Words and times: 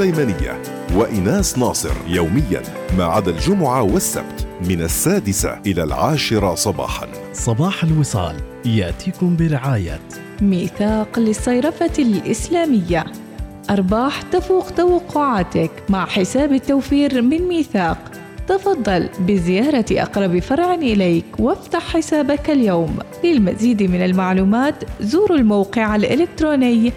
سليمانية 0.00 0.62
وإناس 0.94 1.58
ناصر 1.58 1.94
يوميا 2.08 2.62
ما 2.98 3.04
عدا 3.04 3.30
الجمعة 3.30 3.82
والسبت 3.82 4.46
من 4.68 4.80
السادسة 4.80 5.58
إلى 5.66 5.82
العاشرة 5.82 6.54
صباحا. 6.54 7.08
صباح 7.32 7.84
الوصال 7.84 8.36
يأتيكم 8.64 9.36
برعاية. 9.36 10.00
ميثاق 10.42 11.18
للصيرفة 11.18 11.92
الإسلامية. 11.98 13.04
أرباح 13.70 14.22
تفوق 14.22 14.70
توقعاتك 14.70 15.70
مع 15.88 16.06
حساب 16.06 16.52
التوفير 16.52 17.22
من 17.22 17.42
ميثاق. 17.42 18.10
تفضل 18.48 19.08
بزيارة 19.20 19.86
أقرب 19.90 20.38
فرع 20.38 20.74
إليك 20.74 21.24
وافتح 21.38 21.96
حسابك 21.96 22.50
اليوم. 22.50 22.98
للمزيد 23.24 23.82
من 23.82 24.04
المعلومات 24.04 24.84
زوروا 25.00 25.38
الموقع 25.38 25.96
الإلكتروني 25.96 26.92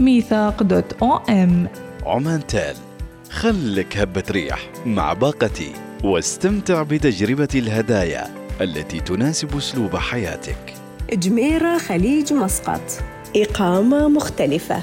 www.ميثاق.om 0.00 1.68
عمان 2.06 2.46
تال 2.46 2.76
خلك 3.30 3.96
هبة 3.96 4.22
ريح 4.30 4.70
مع 4.86 5.12
باقتي 5.12 5.72
واستمتع 6.04 6.82
بتجربة 6.82 7.48
الهدايا 7.54 8.26
التي 8.60 9.00
تناسب 9.00 9.56
أسلوب 9.56 9.96
حياتك. 9.96 10.74
جميرة 11.12 11.78
خليج 11.78 12.32
مسقط. 12.32 12.80
إقامة 13.36 14.08
مختلفة. 14.08 14.82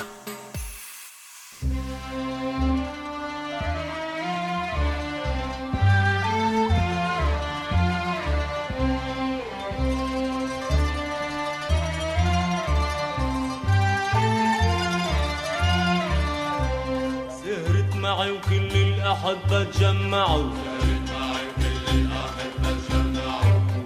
معي 18.01 18.31
وكل 18.31 18.71
الأحبة 18.75 19.63
تجمعوا. 19.63 20.49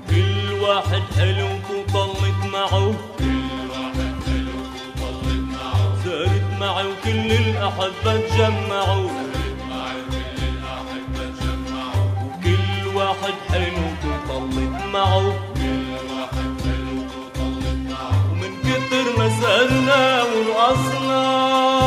كل 0.09 0.53
واحد 0.61 1.01
حلو 1.17 1.47
وطلت 1.69 2.39
معه. 2.53 2.93
سهرت 6.03 6.47
معي 6.59 6.87
وكل 6.87 7.31
الأحبة 7.31 8.17
تجمعوا. 8.17 9.09
وكل 12.23 12.95
واحد 12.95 13.33
حلو 13.49 13.85
وطلت 14.05 14.75
معه. 14.93 15.25
ومن 18.31 18.51
كتر 18.63 19.17
ما 19.17 19.29
سهرنا 19.29 20.23
ورقصنا 20.23 21.84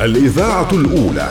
الإذاعة 0.00 0.68
الأولى. 0.72 1.30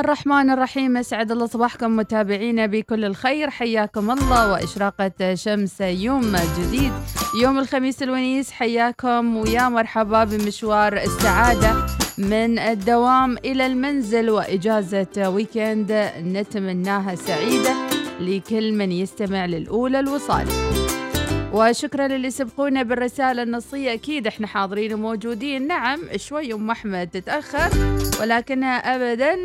الله 0.00 0.12
الرحمن 0.12 0.50
الرحيم. 0.50 0.96
اسعد 0.96 1.32
الله 1.32 1.46
صباحكم 1.46 1.96
متابعينا 1.96 2.66
بكل 2.66 3.04
الخير. 3.04 3.50
حياكم 3.50 4.10
الله 4.10 4.52
وإشراقة 4.52 5.34
شمس 5.34 5.80
يوم 5.80 6.36
جديد. 6.58 6.92
يوم 7.42 7.58
الخميس 7.58 8.02
الونيس 8.02 8.50
حياكم. 8.50 9.36
ويا 9.36 9.68
مرحبا 9.68 10.24
بمشوار 10.24 10.96
السعادة 10.96 11.86
من 12.18 12.58
الدوام 12.58 13.36
إلى 13.44 13.66
المنزل 13.66 14.30
وإجازة 14.30 15.28
ويكند. 15.28 16.10
نتمناها 16.18 17.14
سعيدة 17.14 17.74
لكل 18.20 18.72
من 18.72 18.92
يستمع 18.92 19.46
للأولى 19.46 20.00
الوصال. 20.00 20.46
وشكرا 21.52 22.08
للي 22.08 22.30
سبقونا 22.30 22.82
بالرسالة 22.82 23.42
النصية. 23.42 23.92
أكيد 23.92 24.26
إحنا 24.26 24.46
حاضرين 24.46 24.94
وموجودين. 24.94 25.66
نعم 25.66 26.00
شوي 26.16 26.54
أم 26.54 26.70
أحمد 26.70 27.08
تتأخر 27.12 27.70
ولكنها 28.20 28.76
أبدا 28.76 29.36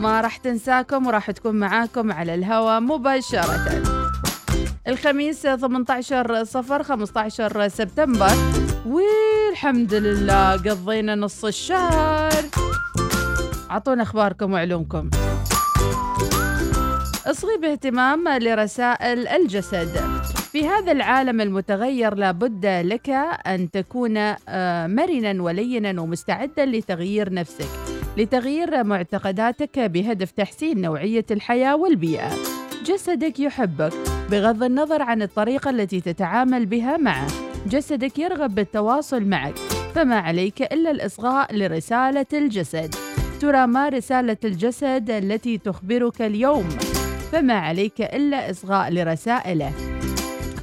ما 0.00 0.20
راح 0.20 0.36
تنساكم 0.36 1.06
وراح 1.06 1.30
تكون 1.30 1.54
معاكم 1.54 2.12
على 2.12 2.34
الهواء 2.34 2.80
مباشرة. 2.80 3.82
الخميس 4.88 5.42
18 5.42 6.44
صفر 6.44 6.82
15 6.82 7.68
سبتمبر. 7.68 8.32
والحمد 8.86 9.94
لله 9.94 10.52
قضينا 10.52 11.14
نص 11.14 11.44
الشهر. 11.44 12.32
عطونا 13.70 14.02
أخباركم 14.02 14.52
وعلومكم. 14.52 15.10
أصغي 17.26 17.56
باهتمام 17.62 18.28
لرسائل 18.28 19.28
الجسد. 19.28 20.09
في 20.52 20.68
هذا 20.68 20.92
العالم 20.92 21.40
المتغير 21.40 22.14
لابد 22.14 22.66
لك 22.66 23.10
أن 23.46 23.70
تكون 23.70 24.16
آه، 24.48 24.86
مرنا 24.86 25.42
ولينا 25.42 26.00
ومستعدا 26.00 26.66
لتغيير 26.66 27.32
نفسك 27.32 27.68
لتغيير 28.16 28.84
معتقداتك 28.84 29.78
بهدف 29.78 30.30
تحسين 30.30 30.80
نوعية 30.80 31.24
الحياة 31.30 31.76
والبيئة. 31.76 32.30
جسدك 32.84 33.40
يحبك 33.40 33.92
بغض 34.30 34.62
النظر 34.62 35.02
عن 35.02 35.22
الطريقة 35.22 35.70
التي 35.70 36.00
تتعامل 36.00 36.66
بها 36.66 36.96
معه. 36.96 37.26
جسدك 37.66 38.18
يرغب 38.18 38.54
بالتواصل 38.54 39.24
معك 39.24 39.54
فما 39.94 40.16
عليك 40.16 40.62
إلا 40.62 40.90
الإصغاء 40.90 41.56
لرسالة 41.56 42.26
الجسد. 42.32 42.94
ترى 43.40 43.66
ما 43.66 43.88
رسالة 43.88 44.36
الجسد 44.44 45.10
التي 45.10 45.58
تخبرك 45.58 46.22
اليوم. 46.22 46.68
فما 47.32 47.54
عليك 47.54 48.00
إلا 48.00 48.50
إصغاء 48.50 48.90
لرسائله. 48.90 49.99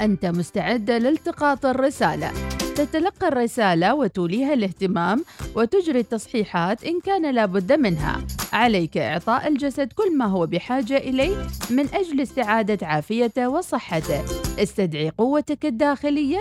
أنت 0.02 0.26
مستعد 0.26 0.92
لالتقاط 0.92 1.66
الرسالة. 1.66 2.32
تتلقى 2.76 3.28
الرسالة 3.28 3.96
وتوليها 3.96 4.54
الاهتمام 4.54 5.26
وتجري 5.56 6.00
التصحيحات 6.00 6.84
إن 6.84 7.00
كان 7.00 7.36
لابد 7.36 7.74
منها. 7.74 8.22
عليك 8.54 8.98
إعطاء 8.98 9.48
الجسد 9.48 9.94
كل 9.94 10.18
ما 10.18 10.26
هو 10.26 10.46
بحاجة 10.46 10.98
إليه 10.98 11.48
من 11.70 11.88
أجل 11.94 12.22
استعادة 12.22 12.88
عافيته 12.88 13.50
وصحته. 13.50 14.24
استدعي 14.64 15.12
قوتك 15.18 15.66
الداخلية. 15.66 16.40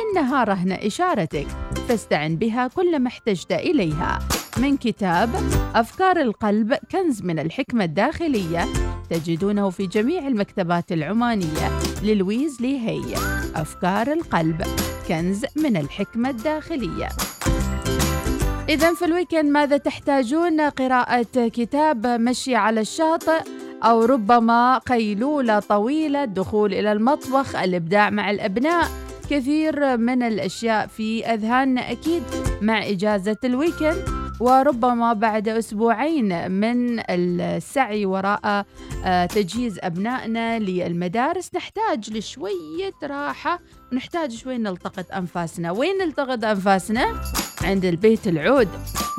إنها 0.00 0.44
رهن 0.44 0.72
إشارتك. 0.72 1.46
فاستعن 1.88 2.36
بها 2.36 2.68
كلما 2.68 3.08
احتجت 3.08 3.52
إليها. 3.52 4.18
من 4.56 4.76
كتاب 4.76 5.30
أفكار 5.74 6.20
القلب 6.20 6.74
كنز 6.92 7.22
من 7.22 7.38
الحكمة 7.38 7.84
الداخلية 7.84 8.66
تجدونه 9.10 9.70
في 9.70 9.86
جميع 9.86 10.26
المكتبات 10.28 10.92
العمانية. 10.92 11.80
للويز 12.02 12.60
هاي 12.60 12.78
هي 12.88 13.14
أفكار 13.54 14.12
القلب 14.12 14.62
كنز 15.08 15.44
من 15.56 15.76
الحكمة 15.76 16.30
الداخلية. 16.30 17.08
إذا 18.68 18.94
في 18.94 19.04
ال 19.04 19.09
weekend 19.09 19.44
ماذا 19.44 19.76
تحتاجون؟ 19.76 20.60
قراءة 20.60 21.48
كتاب 21.48 22.06
مشي 22.06 22.54
على 22.54 22.80
الشاطئ 22.80 23.42
أو 23.82 24.04
ربما 24.04 24.78
قيلولة 24.78 25.60
طويلة 25.60 26.24
الدخول 26.24 26.74
إلى 26.74 26.92
المطبخ 26.92 27.56
الإبداع 27.56 28.10
مع 28.10 28.30
الأبناء. 28.30 28.88
كثير 29.30 29.96
من 29.96 30.22
الأشياء 30.22 30.86
في 30.86 31.26
أذهاننا 31.26 31.90
أكيد 31.90 32.22
مع 32.62 32.88
إجازة 32.88 33.36
ال 33.44 33.52
weekend. 33.52 34.19
وربما 34.40 35.12
بعد 35.12 35.48
أسبوعين 35.48 36.50
من 36.50 37.00
السعي 37.10 38.06
وراء 38.06 38.66
آه، 39.04 39.26
تجهيز 39.26 39.78
أبنائنا 39.82 40.58
للمدارس 40.58 41.50
نحتاج 41.54 42.10
لشوية 42.16 42.92
راحة 43.02 43.60
ونحتاج 43.92 44.32
شوي 44.32 44.58
نلتقط 44.58 45.12
أنفاسنا 45.12 45.70
وين 45.70 45.98
نلتقط 45.98 46.44
أنفاسنا؟ 46.44 47.20
عند 47.62 47.84
البيت 47.84 48.28
العود 48.28 48.68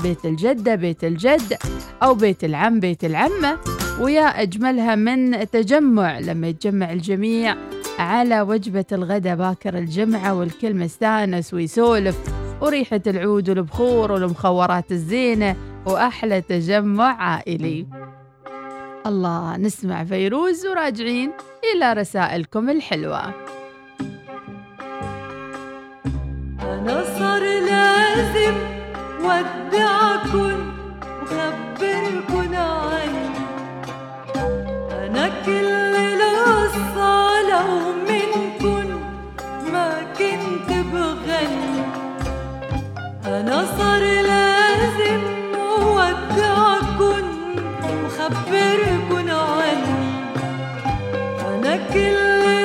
بيت 0.03 0.25
الجدة 0.25 0.75
بيت 0.75 1.03
الجد 1.03 1.57
أو 2.03 2.13
بيت 2.13 2.43
العم 2.43 2.79
بيت 2.79 3.03
العمة 3.03 3.57
ويا 3.99 4.41
أجملها 4.41 4.95
من 4.95 5.49
تجمع 5.49 6.19
لما 6.19 6.47
يتجمع 6.47 6.91
الجميع 6.91 7.55
على 7.99 8.41
وجبة 8.41 8.85
الغداء 8.91 9.35
باكر 9.35 9.77
الجمعة 9.77 10.33
والكل 10.33 10.75
مستانس 10.75 11.53
ويسولف 11.53 12.40
وريحة 12.61 13.01
العود 13.07 13.49
والبخور 13.49 14.11
والمخورات 14.11 14.91
الزينة 14.91 15.55
وأحلى 15.85 16.41
تجمع 16.41 17.23
عائلي 17.23 17.87
الله 19.05 19.57
نسمع 19.57 20.03
فيروز 20.03 20.65
وراجعين 20.65 21.31
إلى 21.73 21.93
رسائلكم 21.93 22.69
الحلوة. 22.69 23.33
أنا 26.61 27.03
صار 27.19 27.41
لازم 27.41 28.55
ودعكن 29.19 30.59
وخبركن 31.21 32.55
عني 32.55 33.31
أنا 34.91 35.29
كل 35.45 35.95
القصة 35.95 37.41
لو 37.49 37.93
منكن 38.09 38.87
ما 39.73 40.03
كنت 40.17 40.69
بغني. 40.93 41.70
أنا 43.31 43.65
صار 43.77 44.01
لازم 44.01 45.21
ودعكن 45.95 47.25
وخبركن 48.05 49.29
عني. 49.29 50.11
أنا 51.47 51.75
كل 51.93 52.60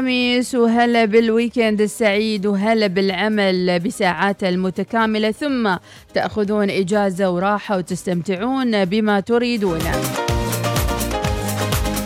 وهلا 0.00 0.08
بالخميس 0.08 0.54
وهلا 0.54 1.04
بالويكند 1.04 1.80
السعيد 1.80 2.46
وهلا 2.46 2.86
بالعمل 2.86 3.78
بساعاته 3.80 4.48
المتكاملة. 4.48 5.30
ثم 5.30 5.76
تأخذون 6.14 6.70
إجازة 6.70 7.30
وراحة 7.30 7.76
وتستمتعون 7.76 8.84
بما 8.84 9.20
تريدون. 9.20 9.80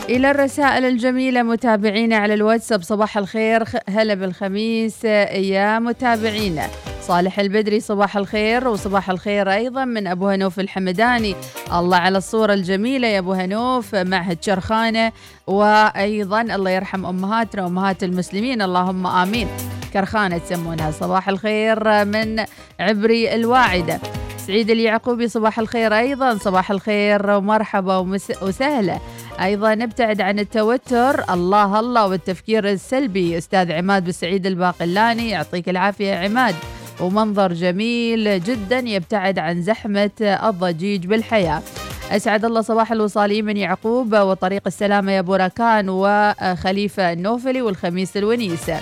إلى 0.09 0.31
الرسائل 0.31 0.85
الجميلة 0.85 1.43
متابعينا 1.43 2.17
على 2.17 2.35
الواتساب 2.35 2.83
صباح 2.83 3.19
الخير 3.19 3.65
هلا 3.89 4.15
بالخميس 4.15 5.05
يا 5.05 5.79
متابعينا. 5.79 6.67
صالح 7.03 7.39
البدري 7.39 7.81
صباح 7.81 8.17
الخير 8.17 8.69
وصباح 8.69 9.11
الخير 9.11 9.53
أيضا 9.53 9.85
من 9.85 10.07
أبو 10.07 10.29
هنوف 10.29 10.61
الحمداني. 10.61 11.35
الله 11.73 11.97
على 11.97 12.19
الصورة 12.19 12.55
الجميلة 12.55 13.09
يا 13.09 13.19
أبو 13.19 13.33
هنوف 13.33 13.95
معهد 13.95 14.39
شرخانة 14.45 15.13
وأيضا 15.47 16.41
الله 16.41 16.71
يرحم 16.71 17.07
أمهاتنا 17.07 17.65
وأمهات 17.65 18.05
المسلمين 18.05 18.63
اللهم 18.63 19.07
آمين. 19.07 19.49
كرخانة 19.93 20.39
تسمونها 20.39 20.91
صباح 20.91 21.29
الخير 21.29 22.05
من 22.05 22.45
عبري 22.81 23.35
الواعدة. 23.35 24.01
سعيد 24.47 24.71
اليعقوبي 24.71 25.29
صباح 25.29 25.59
الخير 25.59 25.99
أيضا. 25.99 26.35
صباح 26.39 26.71
الخير 26.71 27.31
ومرحبا 27.31 27.97
ومس- 27.97 28.43
وسهلا. 28.43 28.99
أيضا 29.41 29.75
نبتعد 29.75 30.21
عن 30.21 30.39
التوتر. 30.39 31.33
الله 31.35 31.81
الله 31.81 32.07
والتفكير 32.07 32.69
السلبي. 32.71 33.39
أستاذ 33.39 33.73
عماد 33.73 34.05
بالسعيد 34.05 34.47
الباقلاني 34.47 35.31
يعطيك 35.31 35.69
العافية 35.69 36.15
عماد. 36.15 36.55
ومنظر 37.01 37.53
جميل 37.53 38.43
جدا 38.43 38.79
يبتعد 38.79 39.39
عن 39.39 39.63
زحمة 39.63 40.11
الضجيج 40.21 41.07
بالحياة. 41.07 41.63
أسعد 42.11 42.45
الله 42.45 42.61
صباح 42.61 42.93
الوصاليين 42.93 43.45
من 43.45 43.57
يعقوب 43.57 44.15
وطريق 44.15 44.63
السلامة 44.67 45.13
يا 45.13 45.21
بوراكان 45.21 45.89
وخليفة 45.89 47.13
النوفلي 47.13 47.63
والخميس 47.63 48.17
الونيسة 48.17 48.81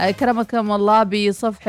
أكرمكم 0.00 0.72
الله 0.72 1.02
بصفح 1.02 1.62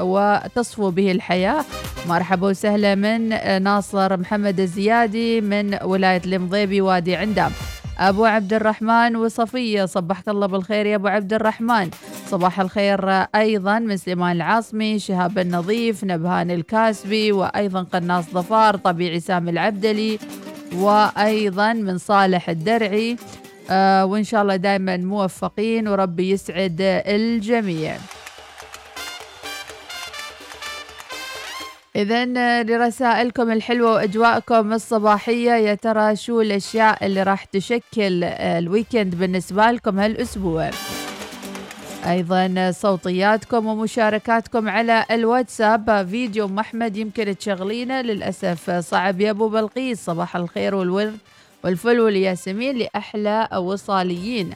وتصفو 0.00 0.90
به 0.90 1.12
الحياة. 1.12 1.64
مرحبا 2.08 2.46
وسهلا 2.46 2.94
من 2.94 3.28
ناصر 3.62 4.16
محمد 4.16 4.60
الزيادي 4.60 5.40
من 5.40 5.78
ولاية 5.84 6.22
المضيبي 6.26 6.80
وادي 6.80 7.16
عندام 7.16 7.50
أبو 7.98 8.24
عبد 8.24 8.52
الرحمن 8.52 9.16
وصفية 9.16 9.84
صبحك 9.84 10.28
الله 10.28 10.46
بالخير 10.46 10.86
يا 10.86 10.96
أبو 10.96 11.08
عبد 11.08 11.32
الرحمن. 11.32 11.90
صباح 12.26 12.60
الخير 12.60 13.10
أيضا 13.34 13.78
من 13.78 13.96
سليمان 13.96 14.36
العاصمي 14.36 14.98
شهاب 14.98 15.38
النظيف 15.38 16.04
نبهان 16.04 16.50
الكاسبي 16.50 17.32
وأيضا 17.32 17.82
قناص 17.82 18.24
ظفار 18.24 18.76
طبيعي 18.76 19.20
سامي 19.20 19.50
العبدلي 19.50 20.18
وأيضا 20.74 21.72
من 21.72 21.98
صالح 21.98 22.48
الدرعي. 22.48 23.16
آه 23.70 24.04
وإن 24.04 24.24
شاء 24.24 24.42
الله 24.42 24.56
دائما 24.56 24.96
موفقين 24.96 25.88
وربي 25.88 26.30
يسعد 26.30 26.76
الجميع. 26.80 27.96
إذا 31.96 32.24
لرسائلكم 32.62 33.50
الحلوة 33.50 33.92
وأجواءكم 33.94 34.72
الصباحية 34.72 35.50
يا 35.52 35.74
ترى 35.74 36.16
شو 36.16 36.40
الأشياء 36.40 37.06
اللي 37.06 37.22
راح 37.22 37.44
تشكل 37.44 38.24
آه، 38.24 38.58
الويكند 38.58 39.14
بالنسبة 39.14 39.70
لكم 39.70 39.98
هالأسبوع؟ 39.98 40.70
أيضا 42.06 42.70
صوتياتكم 42.70 43.66
ومشاركاتكم 43.66 44.68
على 44.68 45.04
الواتساب. 45.10 46.08
فيديو 46.10 46.44
أم 46.44 46.58
أحمد 46.58 46.96
يمكن 46.96 47.36
تشغلينه. 47.38 48.00
للأسف 48.00 48.70
صعب 48.70 49.20
يا 49.20 49.30
أبو 49.30 49.48
بلقيس. 49.48 50.04
صباح 50.04 50.36
الخير 50.36 50.74
والورد. 50.74 51.18
والفل 51.64 52.00
والياسمين 52.00 52.76
لأحلى 52.76 53.48
وصاليين 53.56 54.50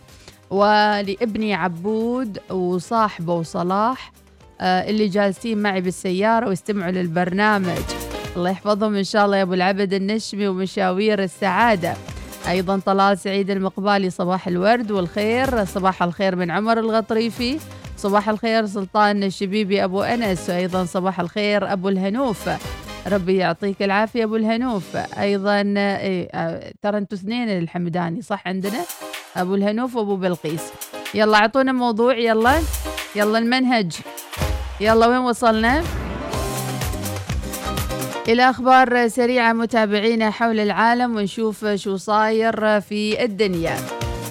ولابني 0.51 1.55
عبود 1.55 2.39
وصاحبه 2.51 3.35
وصلاح 3.35 4.13
آه، 4.61 4.91
اللي 4.91 5.09
جالسين 5.09 5.59
معي 5.59 5.81
بالسيارة 5.81 6.49
واستمعوا 6.49 6.91
للبرنامج. 6.91 7.81
الله 8.37 8.51
يحفظهم 8.51 8.97
إن 8.97 9.05
شاء 9.05 9.25
الله 9.25 9.37
يا 9.37 9.43
أبو 9.43 9.55
العبد 9.55 9.95
النشمي 9.95 10.49
ومشاوير 10.49 11.23
السعادة. 11.23 11.95
أيضا 12.49 12.81
طلال 12.87 13.19
سعيد 13.19 13.51
المقبالي 13.51 14.11
صباح 14.11 14.49
الورد 14.49 14.91
والخير. 14.91 15.65
صباح 15.65 16.03
الخير 16.03 16.37
من 16.37 16.51
عمر 16.51 16.79
الغطريفي. 16.79 17.59
صباح 17.97 18.29
الخير 18.29 18.67
سلطان 18.67 19.23
الشبيبي 19.23 19.85
أبو 19.85 20.03
أنس. 20.03 20.51
وأيضا 20.51 20.85
صباح 20.85 21.21
الخير 21.21 21.73
أبو 21.73 21.89
الهنوف. 21.89 22.49
ربي 23.07 23.37
يعطيك 23.37 23.83
العافية 23.83 24.25
أبو 24.25 24.37
الهنوف. 24.37 24.97
أيضا 24.97 25.61
إيه، 25.77 26.29
آه، 26.35 26.73
ترى 26.83 26.99
أنتوا 26.99 27.19
اثنين 27.19 27.49
الحمداني 27.49 28.23
صح 28.23 28.49
عندنا؟ 28.49 28.85
أبو 29.37 29.55
الهنوف 29.55 29.97
وأبو 29.97 30.17
بلقيس. 30.17 30.73
يلا 31.15 31.37
أعطونا 31.37 31.73
موضوع 31.73 32.17
يلا. 32.19 32.61
يلا 33.17 33.39
المنهج. 33.39 33.93
يلا 34.81 35.07
وين 35.07 35.19
وصلنا؟ 35.19 35.85
إلى 38.29 38.51
أخبار 38.51 39.09
سريعة 39.09 39.53
متابعينا 39.53 40.31
حول 40.31 40.61
العالم 40.61 41.17
ونشوف 41.17 41.67
شو 41.67 41.97
صاير 41.97 42.81
في 42.81 43.25
الدنيا. 43.25 43.77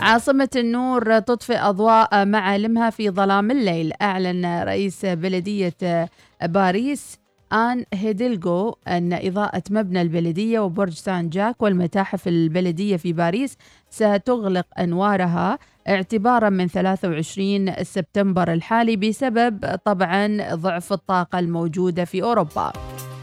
عاصمة 0.02 0.50
النور 0.56 1.20
تطفئ 1.20 1.58
أضواء 1.58 2.26
معالمها 2.26 2.90
في 2.90 3.10
ظلام 3.10 3.52
الليل 3.52 3.94
أعلن 4.02 4.64
رئيس 4.64 5.06
بلدية 5.06 6.10
باريس. 6.42 7.19
آن 7.54 7.86
هيدلغو 7.94 8.78
أن 8.88 9.14
إضاءة 9.14 9.64
مبنى 9.70 10.02
البلدية 10.02 10.60
وبرج 10.60 10.94
سان 10.94 11.30
جاك 11.30 11.62
والمتاحف 11.62 12.28
البلدية 12.28 12.98
في 12.98 13.14
باريس 13.14 13.58
ستغلق 13.90 14.66
أنوارها 14.80 15.60
اعتبارا 15.88 16.50
من 16.50 16.68
23 16.68 17.84
سبتمبر 17.84 18.54
الحالي 18.54 18.96
بسبب 18.96 19.80
طبعا 19.86 20.38
ضعف 20.54 20.94
الطاقة 20.94 21.40
الموجودة 21.40 22.06
في 22.06 22.24
أوروبا. 22.24 22.74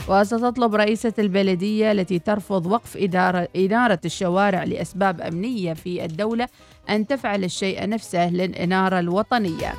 وستطلب 0.09 0.75
رئيسة 0.75 1.13
البلدية 1.19 1.93
التي 1.93 2.19
ترفض 2.19 2.67
وقف 2.67 2.97
إدارة, 2.97 3.49
إنارة 3.57 4.01
الشوارع 4.05 4.65
لأسباب 4.65 5.21
أمنية 5.21 5.73
في 5.73 6.05
الدولة 6.05 6.49
أن 6.91 7.07
تفعل 7.07 7.45
الشيء 7.45 7.89
نفسه 7.89 8.31
للإنارة 8.31 8.99
الوطنية. 8.99 9.73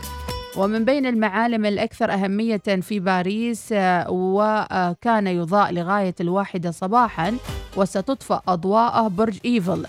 ومن 0.58 0.86
بين 0.86 1.06
المعالم 1.06 1.66
الأكثر 1.66 2.14
أهمية 2.14 2.58
في 2.58 3.00
باريس 3.00 3.70
آه، 3.72 4.06
وكان 4.10 5.28
يضاء 5.28 5.74
لغاية 5.74 6.16
الواحدة 6.22 6.72
صباحا 6.72 7.38
وستطفأ 7.78 8.42
أضواءه 8.48 9.08
برج 9.08 9.40
إيفل. 9.46 9.86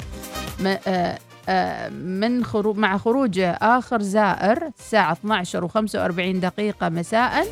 آه، 0.67 1.19
آه، 1.49 1.89
من 1.89 2.45
خروج 2.45 2.79
مع 2.79 2.99
خروج 2.99 3.41
آخر 3.45 4.03
زائر 4.03 4.71
الساعة 4.79 5.13
12 5.13 5.69
و45 5.69 6.41
دقيقة 6.41 6.89
مساء 6.89 7.47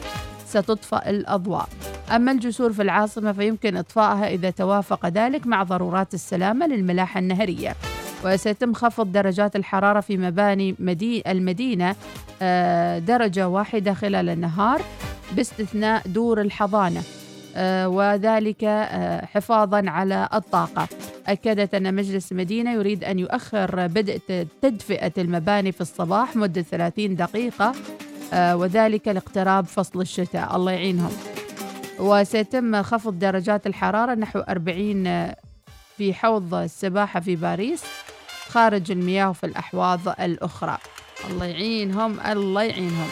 ستطفأ 0.47 1.11
الأضواء. 1.11 1.69
أما 2.17 2.33
الجسور 2.33 2.73
في 2.73 2.83
العاصمة 2.83 3.33
فيمكن 3.33 3.77
إطفائها 3.77 4.29
إذا 4.29 4.51
توافق 4.51 5.07
ذلك 5.07 5.47
مع 5.47 5.63
ضرورات 5.63 6.15
السلامة 6.15 6.67
للملاحة 6.67 7.21
النهرية. 7.21 7.75
وسيتم 8.25 8.73
خفض 8.75 9.13
درجات 9.13 9.57
الحرارة 9.57 10.01
في 10.01 10.17
مباني 10.17 10.75
مدي 10.79 11.23
المدينة 11.27 11.97
آه، 12.43 12.99
درجة 12.99 13.49
واحدة 13.49 13.95
خلال 13.95 14.29
النهار 14.29 14.83
باستثناء 15.33 16.03
دور 16.09 16.41
الحضانة. 16.41 17.03
آه، 17.57 17.89
وذلك 17.89 18.65
آه، 18.65 19.25
حفاظا 19.27 19.83
على 19.87 20.29
الطاقة. 20.35 20.89
أكدت 21.27 21.75
أن 21.75 21.95
مجلس 21.95 22.33
المدينة 22.33 22.73
يريد 22.73 23.05
أن 23.05 23.19
يؤخر 23.19 23.87
بدء 23.87 24.21
تدفئة 24.63 25.13
المباني 25.19 25.73
في 25.73 25.81
الصباح 25.81 26.37
مدة 26.37 26.63
30 26.63 27.17
دقيقة 27.17 27.73
وذلك 28.35 29.09
لاقتراب 29.09 29.65
فصل 29.65 30.01
الشتاء. 30.01 30.57
الله 30.57 30.73
يعينهم. 30.73 31.13
وسيتم 31.99 32.83
خفض 32.83 33.19
درجات 33.19 33.67
الحرارة 33.67 34.15
نحو 34.15 34.39
40 34.39 35.07
آه، 35.07 35.37
في 35.97 36.15
حوض 36.15 36.55
السباحة 36.55 37.21
في 37.21 37.37
باريس 37.37 37.85
خارج 38.49 38.91
المياه 38.91 39.31
وفي 39.31 39.47
الأحواض 39.47 40.01
الأخرى. 40.09 40.79
الله 41.31 41.47
يعينهم 41.47 42.21
الله 42.21 42.63
يعينهم. 42.63 43.09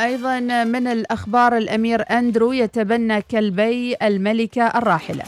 أيضا 0.00 0.40
من 0.64 0.86
الأخبار 0.86 1.56
الأمير 1.56 2.04
أندرو 2.10 2.52
يتبنى 2.52 3.22
كلبي 3.22 3.96
الملكة 4.02 4.66
الراحلة. 4.66 5.24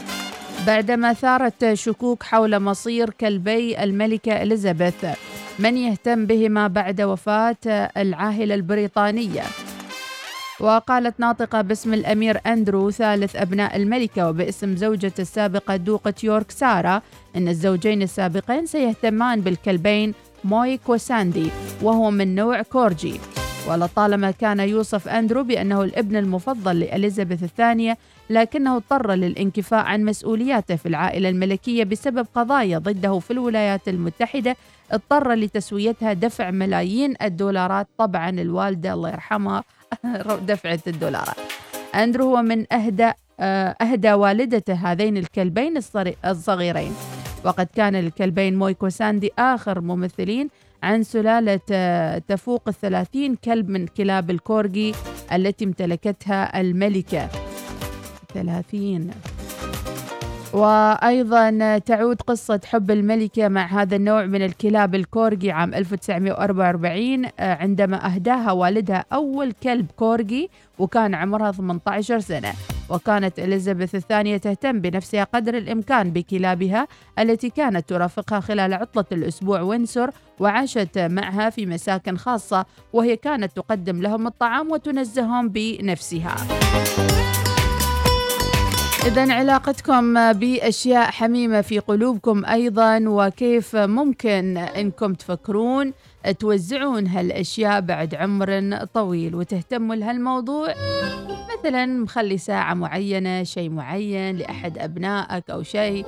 بعدما 0.67 1.13
ثارت 1.13 1.73
شكوك 1.73 2.23
حول 2.23 2.59
مصير 2.59 3.09
كلبي 3.09 3.83
الملكة 3.83 4.41
إليزابيث 4.41 5.05
من 5.59 5.77
يهتم 5.77 6.25
بهما 6.25 6.67
بعد 6.67 7.01
وفاة 7.01 7.91
العاهلة 7.97 8.55
البريطانية؟ 8.55 9.43
وقالت 10.59 11.19
ناطقة 11.19 11.61
باسم 11.61 11.93
الأمير 11.93 12.39
أندرو 12.45 12.91
ثالث 12.91 13.35
أبناء 13.35 13.75
الملكة 13.75 14.29
وباسم 14.29 14.75
زوجته 14.75 15.21
السابقة 15.21 15.75
دوقة 15.75 16.13
يورك 16.23 16.51
سارة 16.51 17.01
أن 17.35 17.47
الزوجين 17.47 18.01
السابقين 18.01 18.65
سيهتمان 18.65 19.41
بالكلبين 19.41 20.13
مويك 20.43 20.89
وساندي 20.89 21.49
وهو 21.81 22.11
من 22.11 22.35
نوع 22.35 22.61
كورجي. 22.61 23.19
ولطالما 23.69 24.31
كان 24.31 24.59
يوصف 24.59 25.07
أندرو 25.07 25.43
بأنه 25.43 25.83
الابن 25.83 26.15
المفضل 26.15 26.79
لإليزابيث 26.79 27.43
الثانية 27.43 27.97
لكنه 28.29 28.75
اضطر 28.75 29.11
للانكفاء 29.11 29.85
عن 29.85 30.05
مسؤولياته 30.05 30.75
في 30.75 30.85
العائلة 30.87 31.29
الملكية 31.29 31.83
بسبب 31.83 32.27
قضايا 32.35 32.77
ضده 32.77 33.19
في 33.19 33.31
الولايات 33.31 33.87
المتحدة. 33.87 34.55
اضطر 34.91 35.33
لتسويتها 35.33 36.13
دفع 36.13 36.51
ملايين 36.51 37.13
الدولارات 37.21 37.87
طبعا 37.97 38.29
الوالدة 38.29 38.93
الله 38.93 39.09
يرحمها 39.09 39.63
دفعت 40.49 40.87
الدولارات. 40.87 41.35
أندرو 41.95 42.35
هو 42.35 42.41
من 42.41 42.73
أهدى 42.73 43.11
آه، 43.39 43.75
أهدى 43.81 44.13
والدته 44.13 44.73
هذين 44.73 45.17
الكلبين 45.17 45.77
الصغيرين. 46.25 46.93
وقد 47.45 47.67
كان 47.75 47.95
الكلبين 47.95 48.55
مويكو 48.55 48.89
ساندي 48.89 49.31
آخر 49.39 49.81
ممثلين 49.81 50.49
عن 50.83 51.03
سلالة 51.03 51.59
آه، 51.71 52.17
تفوق 52.17 52.63
الثلاثين 52.67 53.35
كلب 53.35 53.69
من 53.69 53.87
كلاب 53.87 54.31
الكورجي 54.31 54.93
التي 55.33 55.65
امتلكتها 55.65 56.61
الملكة. 56.61 57.29
ثلاثين. 58.33 59.11
وأيضا 60.55 61.77
تعود 61.77 62.21
قصة 62.21 62.59
حب 62.65 62.91
الملكة 62.91 63.47
مع 63.47 63.65
هذا 63.65 63.95
النوع 63.95 64.25
من 64.25 64.45
الكلاب 64.45 64.95
الكورجي 64.95 65.51
عام 65.51 65.73
1944 65.73 67.25
آه، 67.25 67.55
عندما 67.55 68.05
أهداها 68.05 68.51
والدها 68.51 69.05
أول 69.13 69.51
كلب 69.51 69.91
كورجي 69.95 70.49
وكان 70.79 71.15
عمرها 71.15 71.51
18 71.51 72.19
سنة. 72.19 72.53
وكانت 72.89 73.39
إليزابيث 73.39 73.95
الثانية 73.95 74.37
تهتم 74.37 74.79
بنفسها 74.79 75.23
قدر 75.23 75.57
الإمكان 75.57 76.11
بكلابها 76.11 76.87
التي 77.19 77.49
كانت 77.49 77.89
ترافقها 77.89 78.39
خلال 78.39 78.73
عطلة 78.73 79.05
الأسبوع 79.11 79.61
وينسور 79.61 80.09
وعاشت 80.39 80.97
معها 80.97 81.49
في 81.49 81.65
مساكن 81.65 82.17
خاصة 82.17 82.65
وهي 82.93 83.15
كانت 83.15 83.55
تقدم 83.55 84.01
لهم 84.01 84.27
الطعام 84.27 84.71
وتنزههم 84.71 85.49
بنفسها. 85.49 86.35
إذا 89.05 89.33
علاقتكم 89.33 90.33
بأشياء 90.33 91.11
حميمة 91.11 91.61
في 91.61 91.79
قلوبكم 91.79 92.45
أيضا 92.45 92.99
وكيف 93.07 93.75
ممكن 93.75 94.57
أنكم 94.57 95.13
تفكرون 95.13 95.93
توزعون 96.39 97.07
هالأشياء 97.07 97.81
بعد 97.81 98.15
عمر 98.15 98.77
طويل 98.93 99.35
وتهتموا 99.35 99.95
لهالموضوع؟ 99.95 100.73
مثلا 101.59 101.85
مخلي 101.85 102.37
ساعة 102.37 102.73
معينة 102.73 103.43
شيء 103.43 103.69
معين 103.69 104.37
لأحد 104.37 104.77
أبنائك 104.77 105.49
أو 105.49 105.63
شيء. 105.63 106.05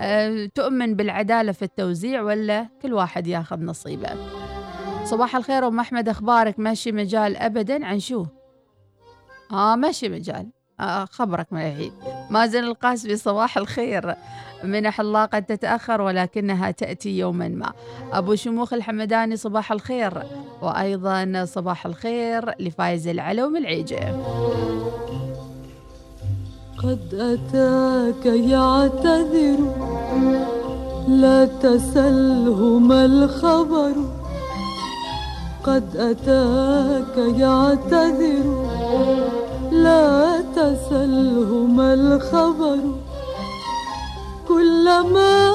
أه 0.00 0.50
تؤمن 0.54 0.94
بالعدالة 0.94 1.52
في 1.52 1.62
التوزيع 1.62 2.22
ولا 2.22 2.68
كل 2.82 2.92
واحد 2.92 3.26
ياخذ 3.26 3.60
نصيبه؟ 3.60 4.10
صباح 5.04 5.36
الخير 5.36 5.68
أم 5.68 5.80
أحمد 5.80 6.08
أخبارك؟ 6.08 6.58
ماشي 6.58 6.92
مجال 6.92 7.36
أبدا. 7.36 7.86
عن 7.86 8.00
شو 8.00 8.26
آه 9.52 9.76
ماشي 9.76 10.08
مجال. 10.08 10.46
خبرك 11.10 11.46
الحين 11.52 11.92
مازن 12.30 12.64
القاسبي 12.64 13.16
صباح 13.16 13.56
الخير. 13.58 14.14
منح 14.64 15.00
الله 15.00 15.24
قد 15.24 15.42
تتأخر 15.42 16.00
ولكنها 16.00 16.70
تأتي 16.70 17.18
يوما 17.18 17.48
ما. 17.48 17.72
أبو 18.12 18.34
شموخ 18.34 18.72
الحمداني 18.72 19.36
صباح 19.36 19.72
الخير. 19.72 20.22
وأيضا 20.62 21.44
صباح 21.44 21.86
الخير 21.86 22.54
لفايز 22.60 23.08
العلوم 23.08 23.56
العيجة. 23.56 24.16
قد 26.78 27.14
أتاك 27.14 28.26
يعتذر 28.26 29.58
لا 31.08 31.44
تسله 31.44 32.78
ما 32.78 33.04
الخبر. 33.04 33.92
قد 35.64 35.96
أتاك 35.96 37.16
يعتذر 37.38 38.46
لا 39.70 40.40
تسله 40.56 41.66
ما 41.68 41.94
الخبر. 41.94 42.78
كلما 44.48 45.50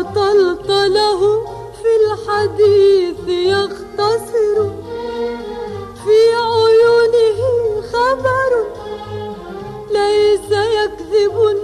أطلت 0.00 0.70
له 0.70 1.20
في 1.82 1.90
الحديث 2.02 3.28
يختصر. 3.28 4.56
في 6.04 6.18
عيونه 6.34 7.40
خبر. 7.92 8.52
ليس 9.90 10.50
يكذب 10.50 11.61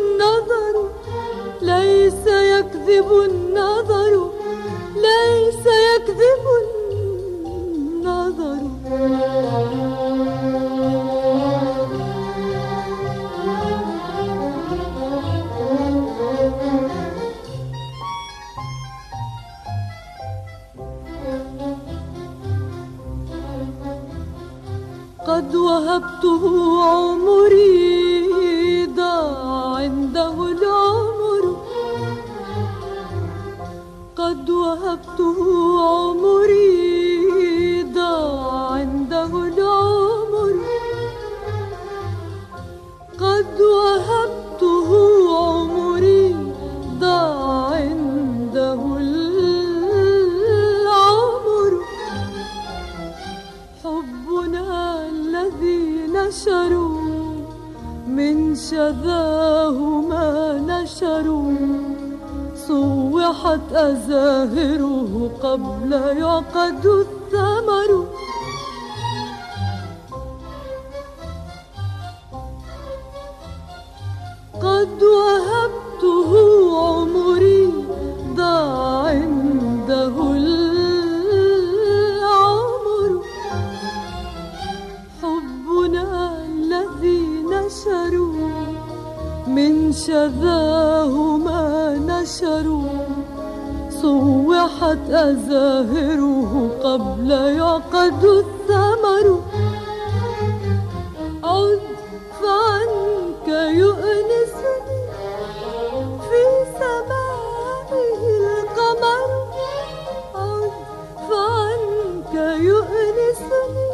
Sarı 112.59 113.88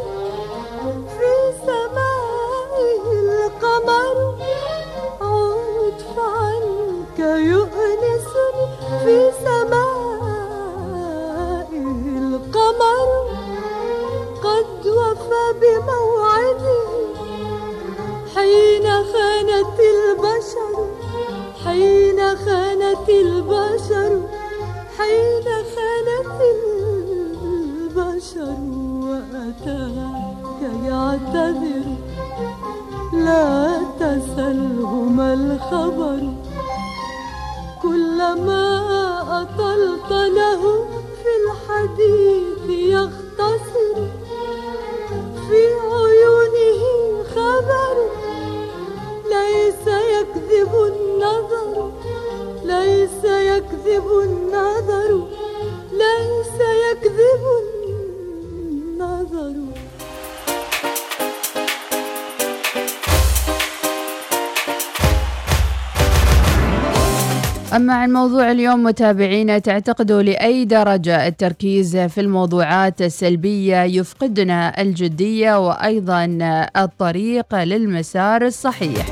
ما 35.74 36.33
أما 68.14 68.22
عن 68.22 68.28
موضوع 68.28 68.50
اليوم 68.50 68.82
متابعينا 68.82 69.58
تعتقدوا 69.58 70.22
لأي 70.22 70.64
درجة 70.64 71.26
التركيز 71.26 71.96
في 71.96 72.20
الموضوعات 72.20 73.02
السلبية 73.02 73.82
يفقدنا 73.82 74.82
الجدية 74.82 75.68
وأيضا 75.68 76.38
الطريق 76.76 77.54
للمسار 77.54 78.46
الصحيح. 78.46 79.06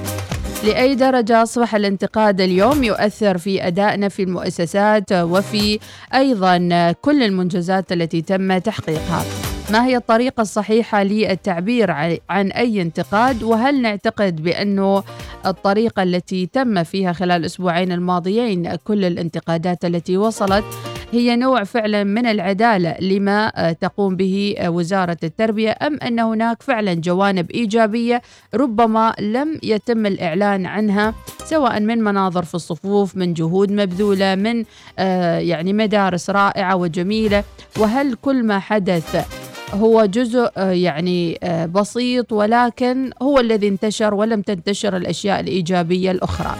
لأي 0.64 0.94
درجة 0.94 1.42
أصبح 1.42 1.74
الانتقاد 1.74 2.40
اليوم 2.40 2.84
يؤثر 2.84 3.38
في 3.38 3.66
أدائنا 3.66 4.08
في 4.08 4.22
المؤسسات 4.22 5.12
وفي 5.12 5.78
أيضا 6.14 6.92
كل 6.92 7.22
المنجزات 7.22 7.92
التي 7.92 8.22
تم 8.22 8.58
تحقيقها. 8.58 9.51
ما 9.70 9.86
هي 9.86 9.96
الطريقة 9.96 10.40
الصحيحة 10.40 11.02
للتعبير 11.02 11.90
عن 12.30 12.50
أي 12.50 12.82
انتقاد؟ 12.82 13.42
وهل 13.42 13.82
نعتقد 13.82 14.42
بأنه 14.42 15.02
الطريقة 15.46 16.02
التي 16.02 16.46
تم 16.46 16.82
فيها 16.82 17.12
خلال 17.12 17.40
الأسبوعين 17.40 17.92
الماضيين 17.92 18.74
كل 18.74 19.04
الانتقادات 19.04 19.84
التي 19.84 20.16
وصلت 20.16 20.64
هي 21.12 21.36
نوع 21.36 21.64
فعلا 21.64 22.04
من 22.04 22.26
العدالة 22.26 22.96
لما 23.00 23.72
تقوم 23.80 24.16
به 24.16 24.56
وزارة 24.60 25.16
التربية 25.24 25.76
أم 25.82 25.98
أن 26.02 26.20
هناك 26.20 26.62
فعلا 26.62 26.94
جوانب 26.94 27.50
إيجابية 27.50 28.22
ربما 28.54 29.14
لم 29.20 29.58
يتم 29.62 30.06
الإعلان 30.06 30.66
عنها 30.66 31.14
سواء 31.44 31.80
من 31.80 32.04
مناظر 32.04 32.44
في 32.44 32.54
الصفوف 32.54 33.16
من 33.16 33.34
جهود 33.34 33.72
مبذولة 33.72 34.34
من 34.34 34.64
آه، 34.98 35.38
يعني 35.38 35.72
مدارس 35.72 36.30
رائعة 36.30 36.76
وجميلة؟ 36.76 37.44
وهل 37.78 38.14
كل 38.14 38.42
ما 38.44 38.58
حدث 38.58 39.41
هو 39.74 40.04
جزء 40.04 40.50
آه، 40.56 40.70
يعني 40.70 41.38
آه، 41.42 41.66
بسيط 41.66 42.32
ولكن 42.32 43.10
هو 43.22 43.40
الذي 43.40 43.68
انتشر 43.68 44.14
ولم 44.14 44.42
تنتشر 44.42 44.96
الأشياء 44.96 45.40
الإيجابية 45.40 46.10
الأخرى. 46.10 46.56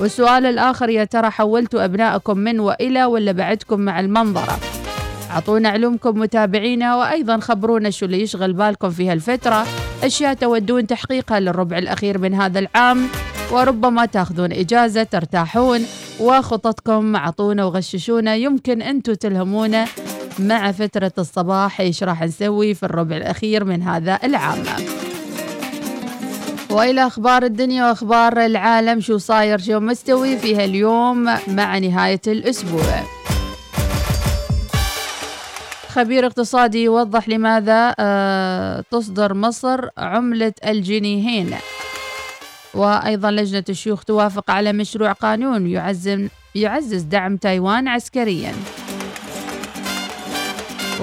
والسؤال 0.00 0.46
الآخر 0.46 0.88
يا 0.88 1.04
ترى 1.04 1.30
حولتوا 1.30 1.84
أبنائكم 1.84 2.38
من 2.38 2.60
وإلى 2.60 3.04
ولا 3.04 3.32
بعدكم 3.32 3.80
مع 3.80 4.00
المنظرة؟ 4.00 4.58
أعطونا 5.30 5.68
علومكم 5.68 6.18
متابعينا 6.18 6.96
وأيضا 6.96 7.38
خبرونا 7.38 7.90
شو 7.90 8.06
اللي 8.06 8.22
يشغل 8.22 8.52
بالكم 8.52 8.90
في 8.90 9.10
هالفترة، 9.10 9.66
أشياء 10.02 10.34
تودون 10.34 10.86
تحقيقها 10.86 11.40
للربع 11.40 11.78
الأخير 11.78 12.18
من 12.18 12.34
هذا 12.34 12.58
العام 12.58 13.06
وربما 13.52 14.06
تأخذون 14.06 14.52
إجازة 14.52 15.02
ترتاحون 15.02 15.80
وخططكم 16.20 17.16
أعطونا 17.16 17.64
وغششونا 17.64 18.34
يمكن 18.34 18.82
أنتم 18.82 19.14
تلهمونا 19.14 19.86
مع 20.38 20.72
فترة 20.72 21.12
الصباح 21.18 21.80
إيش 21.80 22.02
راح 22.02 22.22
نسوي 22.22 22.74
في 22.74 22.82
الربع 22.82 23.16
الأخير 23.16 23.64
من 23.64 23.82
هذا 23.82 24.18
العام. 24.24 24.64
وإلى 26.70 27.06
أخبار 27.06 27.42
الدنيا 27.42 27.88
وأخبار 27.88 28.44
العالم 28.44 29.00
شو 29.00 29.18
صاير 29.18 29.58
شو 29.58 29.80
مستوي 29.80 30.38
فيها 30.38 30.64
اليوم 30.64 31.24
مع 31.48 31.78
نهاية 31.78 32.20
الأسبوع. 32.26 33.02
خبير 35.88 36.26
اقتصادي 36.26 36.82
يوضح 36.82 37.28
لماذا 37.28 37.94
آه، 37.98 38.84
تصدر 38.90 39.34
مصر 39.34 39.88
عملة 39.98 40.52
الجنيهين. 40.66 41.54
وأيضا 42.74 43.30
لجنة 43.30 43.64
الشيوخ 43.68 44.04
توافق 44.04 44.50
على 44.50 44.72
مشروع 44.72 45.12
قانون 45.12 45.66
يعزم 45.66 46.28
يعزز 46.54 47.02
دعم 47.02 47.36
تايوان 47.36 47.88
عسكرياً. 47.88 48.52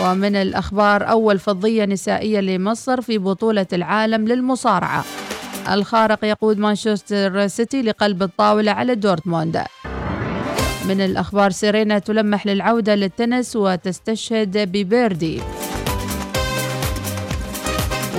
ومن 0.04 0.36
الأخبار 0.36 1.10
أول 1.10 1.39
فضية 1.39 1.86
نسائية 1.86 2.39
لمصر 2.39 3.02
في 3.02 3.18
بطولة 3.18 3.68
العالم 3.74 4.28
للمصارعة. 4.28 5.06
الخارق 5.72 6.26
يقود 6.26 6.58
مانشستر 6.58 7.47
سيتي 7.47 7.82
لقلب 7.82 8.24
الطاولة 8.24 8.72
على 8.72 8.95
دورتموند. 8.95 9.64
من 10.88 11.02
الأخبار 11.02 11.52
سيرينا 11.52 11.99
تلمح 11.99 12.47
للعودة 12.47 12.95
للتنس 12.95 13.56
وتستشهد 13.56 14.58
ببريدي 14.57 15.41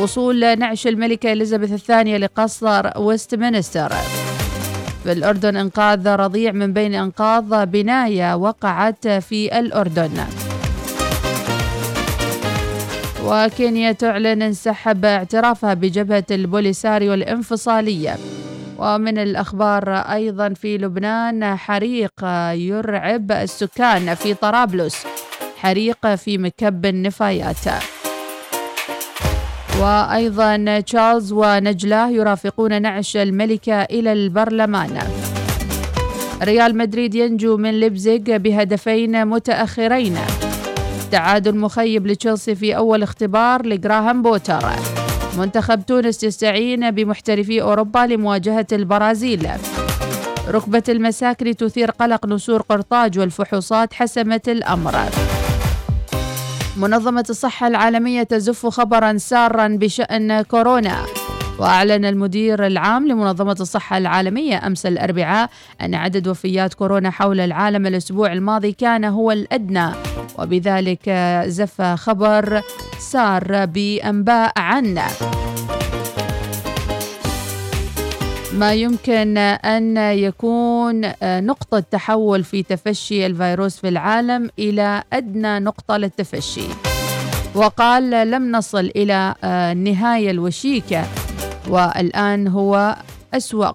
وصول 0.00 0.58
نعش 0.58 0.86
الملكة 0.86 1.32
إليزابيث 1.32 1.72
الثانية 1.72 2.16
لقصر 2.16 2.90
ويستمنستر 2.98 3.92
في 5.04 5.12
الأردن 5.12 5.56
إنقاذ 5.56 6.08
رضيع 6.08 6.52
من 6.52 6.72
بين 6.72 6.94
أنقاض 6.94 7.70
بناية 7.70 8.36
وقعت 8.36 9.08
في 9.08 9.58
الأردن. 9.58 10.10
وكينيا 13.24 13.92
تعلن 13.92 14.42
انسحب 14.42 15.04
اعترافها 15.04 15.74
بجبهة 15.74 16.24
البوليساريو 16.30 17.14
الانفصالية 17.14 18.16
ومن 18.78 19.18
الأخبار 19.18 19.90
أيضا 19.90 20.48
في 20.48 20.78
لبنان 20.78 21.56
حريق 21.56 22.24
يرعب 22.52 23.32
السكان 23.32 24.14
في 24.14 24.34
طرابلس. 24.34 25.06
حريق 25.56 26.14
في 26.14 26.38
مكب 26.38 26.86
النفايات. 26.86 27.64
وأيضا 29.80 30.80
تشارلز 30.80 31.32
ونجلة 31.32 32.10
يرافقون 32.10 32.82
نعش 32.82 33.16
الملكة 33.16 33.82
إلى 33.82 34.12
البرلمان. 34.12 34.98
ريال 36.42 36.76
مدريد 36.76 37.14
ينجو 37.14 37.56
من 37.56 37.80
ليبزيغ 37.80 38.36
بهدفين 38.36 39.26
متأخرين. 39.26 40.16
تعادل 41.12 41.56
مخيب 41.56 42.06
لتشيلسي 42.06 42.54
في 42.54 42.76
أول 42.76 43.02
اختبار 43.02 43.66
لجراهام 43.66 44.22
بوتر. 44.22 44.64
منتخب 45.38 45.86
تونس 45.86 46.24
يستعين 46.24 46.90
بمحترفي 46.90 47.62
أوروبا 47.62 47.98
لمواجهة 47.98 48.66
البرازيل. 48.72 49.48
ركبة 50.48 50.82
المساكن 50.88 51.56
تثير 51.56 51.90
قلق 51.90 52.26
نسور 52.26 52.62
قرطاج 52.62 53.18
والفحوصات 53.18 53.94
حسمت 53.94 54.48
الأمر. 54.48 54.94
منظمة 56.76 57.24
الصحة 57.30 57.66
العالمية 57.66 58.22
تزف 58.22 58.66
خبرا 58.66 59.16
سارا 59.16 59.68
بشأن 59.68 60.42
كورونا. 60.42 61.04
وأعلن 61.58 62.04
المدير 62.04 62.66
العام 62.66 63.08
لمنظمة 63.08 63.56
الصحة 63.60 63.98
العالمية 63.98 64.66
أمس 64.66 64.86
الأربعاء 64.86 65.50
أن 65.80 65.94
عدد 65.94 66.28
وفيات 66.28 66.74
كورونا 66.74 67.10
حول 67.10 67.40
العالم 67.40 67.86
الأسبوع 67.86 68.32
الماضي 68.32 68.72
كان 68.72 69.04
هو 69.04 69.32
الأدنى. 69.32 70.11
وبذلك 70.38 71.10
زف 71.46 71.82
خبر 71.82 72.62
سار 72.98 73.64
بأنباء 73.64 74.52
عنه 74.56 75.06
ما 78.52 78.72
يمكن 78.74 79.38
أن 79.38 79.96
يكون 79.96 81.12
نقطة 81.22 81.80
تحول 81.80 82.44
في 82.44 82.62
تفشي 82.62 83.26
الفيروس 83.26 83.76
في 83.76 83.88
العالم 83.88 84.50
إلى 84.58 85.02
أدنى 85.12 85.58
نقطة 85.58 85.96
للتفشي. 85.96 86.66
وقال 87.54 88.30
لم 88.30 88.52
نصل 88.52 88.90
إلى 88.96 89.34
النهاية 89.44 90.30
الوشيكة 90.30 91.04
والآن 91.68 92.48
هو 92.48 92.96
أسوأ 93.34 93.72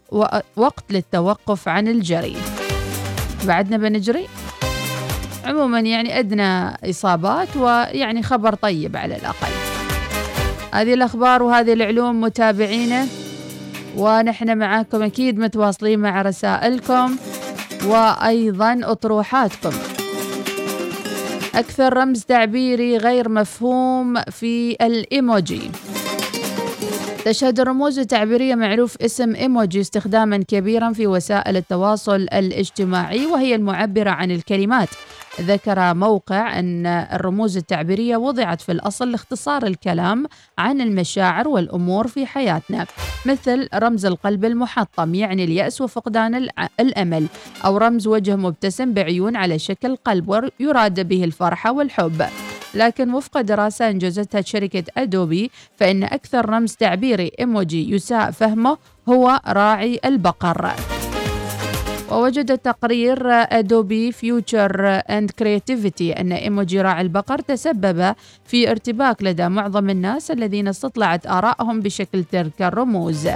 وقت 0.56 0.84
للتوقف 0.90 1.68
عن 1.68 1.88
الجري. 1.88 2.36
بعدنا 3.46 3.78
بنجري. 3.78 4.28
عموما 5.48 5.80
يعني 5.80 6.20
أدنى 6.20 6.78
إصابات 6.90 7.58
ويعني 7.58 8.24
خبر 8.24 8.56
طيب 8.56 8.98
على 8.98 9.16
الأقل. 9.16 9.54
هذه 10.74 10.94
الأخبار 10.94 11.44
وهذه 11.44 11.74
العلوم 11.74 12.22
متابعينا 12.22 13.08
ونحن 13.98 14.58
معاكم 14.58 15.04
أكيد 15.04 15.40
متواصلين 15.40 16.00
مع 16.00 16.22
رسائلكم 16.22 17.16
وأيضا 17.86 18.80
أطروحاتكم. 18.84 19.72
أكثر 21.56 21.98
رمز 21.98 22.24
تعبيري 22.24 22.98
غير 22.98 23.30
مفهوم 23.30 24.22
في 24.22 24.78
الإيموجي. 24.82 25.72
تشهد 27.28 27.60
الرموز 27.60 28.00
التعبيرية 28.00 28.56
معروف 28.56 28.98
اسم 29.02 29.36
إيموجي 29.36 29.82
استخداما 29.82 30.38
كبيرا 30.38 30.92
في 30.92 31.08
وسائل 31.08 31.58
التواصل 31.58 32.16
الاجتماعي 32.16 33.26
وهي 33.26 33.56
المعبرة 33.56 34.10
عن 34.10 34.32
الكلمات. 34.32 34.90
ذكر 35.42 35.94
موقع 35.94 36.60
أن 36.60 36.86
الرموز 36.86 37.58
التعبيرية 37.58 38.18
وضعت 38.18 38.62
في 38.62 38.72
الأصل 38.72 39.12
لاختصار 39.12 39.66
الكلام 39.66 40.26
عن 40.58 40.82
المشاعر 40.82 41.48
والأمور 41.48 42.08
في 42.08 42.26
حياتنا 42.26 42.86
مثل 43.26 43.70
رمز 43.76 44.06
القلب 44.06 44.46
المحطم 44.46 45.16
يعني 45.16 45.44
اليأس 45.44 45.82
وفقدان 45.82 46.50
الأمل 46.80 47.28
أو 47.66 47.78
رمز 47.78 48.08
وجه 48.08 48.36
مبتسم 48.36 48.94
بعيون 48.94 49.36
على 49.36 49.60
شكل 49.60 49.96
قلب 49.96 50.50
ويراد 50.60 51.08
به 51.08 51.24
الفرحة 51.24 51.72
والحب. 51.72 52.26
لكن 52.78 53.14
وفق 53.14 53.42
دراسة 53.42 53.90
أنجزتها 53.90 54.42
شركة 54.42 54.84
أدوبي 54.98 55.52
فإن 55.78 56.04
أكثر 56.04 56.50
رمز 56.50 56.76
تعبيري 56.76 57.32
إيموجي 57.40 57.92
يساء 57.92 58.32
فهمه 58.32 58.78
هو 59.10 59.42
راعي 59.48 60.00
البقر. 60.06 60.72
ووجد 62.12 62.58
تقرير 62.58 63.20
أدوبي 63.32 64.12
Future 64.12 65.02
and 65.10 65.32
Creativity 65.32 66.12
أن 66.14 66.32
إيموجي 66.32 66.82
راعي 66.82 67.02
البقر 67.02 67.40
تسبب 67.40 68.16
في 68.46 68.72
ارتباك 68.72 69.24
لدى 69.24 69.50
معظم 69.50 69.90
الناس 69.90 70.32
الذين 70.32 70.68
استطلعت 70.68 71.28
آرائهم 71.28 71.80
بشكل 71.80 72.24
تلك 72.24 72.62
الرموز. 72.62 73.28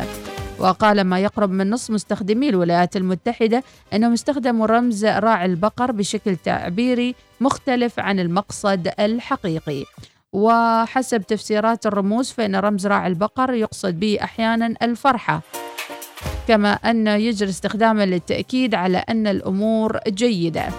وقال 0.62 1.02
ما 1.02 1.20
يقرب 1.20 1.52
من 1.52 1.70
نصف 1.70 1.92
مستخدمي 1.92 2.50
الولايات 2.50 2.96
المتحدة 2.98 3.64
أنهم 3.94 4.14
استخدموا 4.14 4.68
رمز 4.68 5.06
راعي 5.06 5.46
البقر 5.46 5.92
بشكل 5.92 6.36
تعبيري 6.36 7.16
مختلف 7.42 8.00
عن 8.00 8.20
المقصد 8.20 8.92
الحقيقي. 9.00 9.84
وحسب 10.34 11.22
تفسيرات 11.22 11.86
الرموز 11.86 12.32
فإن 12.32 12.56
رمز 12.56 12.88
راعي 12.88 13.08
البقر 13.08 13.54
يقصد 13.54 14.00
به 14.00 14.18
أحيانا 14.24 14.76
الفرحة 14.82 15.42
كما 16.48 16.74
أن 16.74 17.08
يجري 17.08 17.50
استخدامه 17.50 18.06
للتأكيد 18.06 18.76
على 18.76 18.98
أن 18.98 19.28
الأمور 19.28 20.00
جيدة. 20.08 20.70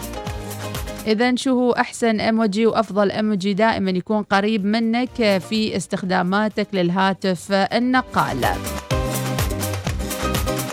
إذا 1.06 1.36
شو 1.36 1.50
هو 1.50 1.72
أحسن 1.72 2.20
إيموجي 2.20 2.66
وأفضل 2.66 3.10
إيموجي 3.10 3.54
دائما 3.54 3.90
يكون 3.90 4.22
قريب 4.22 4.64
منك 4.64 5.38
في 5.38 5.76
استخداماتك 5.76 6.68
للهاتف 6.72 7.52
النقال؟ 7.52 8.46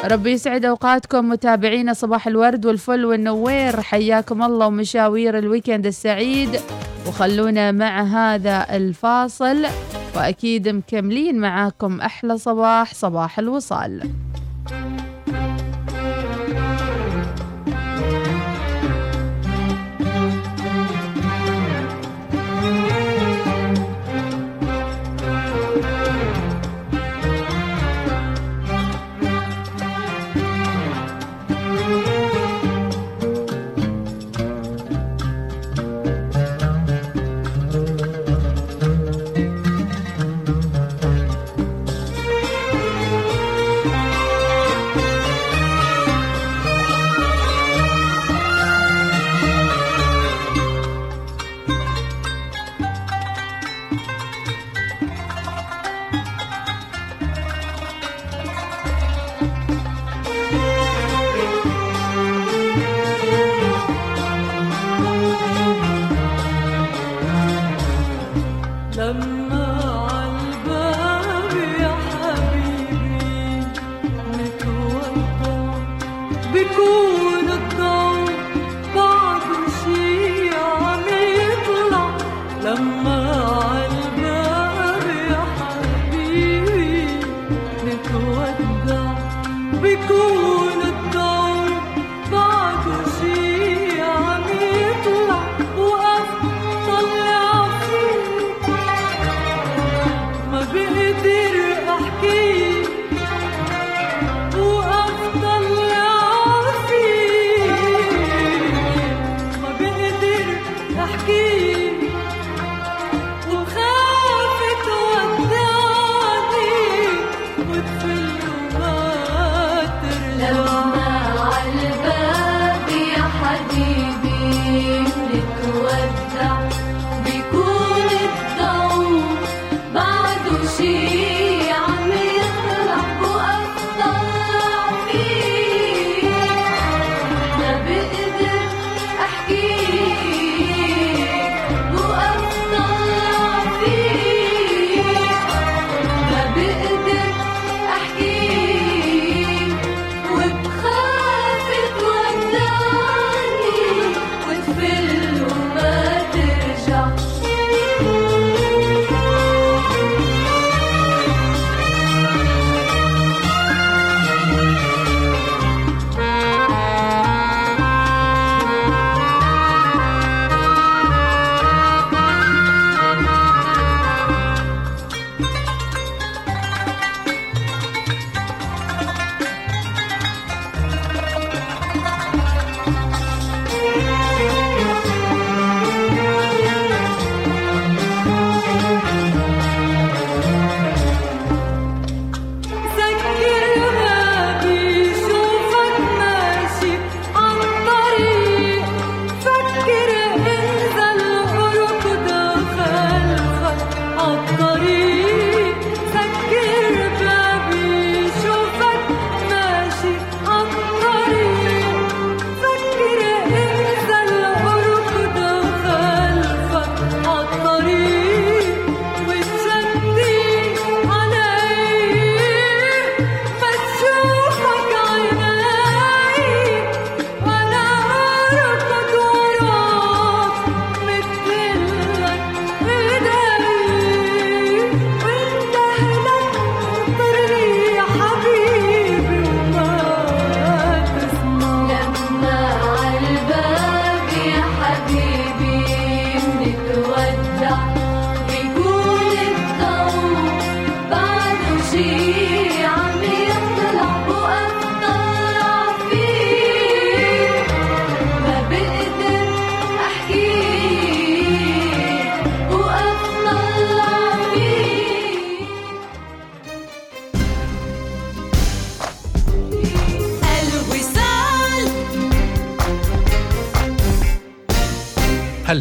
ربي 0.03 0.31
يسعد 0.31 0.65
أوقاتكم 0.65 1.29
متابعينا 1.29 1.93
صباح 1.93 2.27
الورد 2.27 2.65
والفل 2.65 3.05
والنوير. 3.05 3.81
حياكم 3.81 4.43
الله 4.43 4.67
ومشاوير 4.67 5.37
ال 5.37 5.43
weekend 5.43 5.85
السعيد. 5.85 6.59
وخلونا 7.07 7.71
مع 7.71 8.01
هذا 8.01 8.75
الفاصل 8.75 9.65
وأكيد 10.15 10.69
مكملين 10.69 11.39
معاكم 11.39 12.01
أحلى 12.01 12.37
صباح 12.37 12.93
صباح 12.93 13.39
الوصال. 13.39 14.09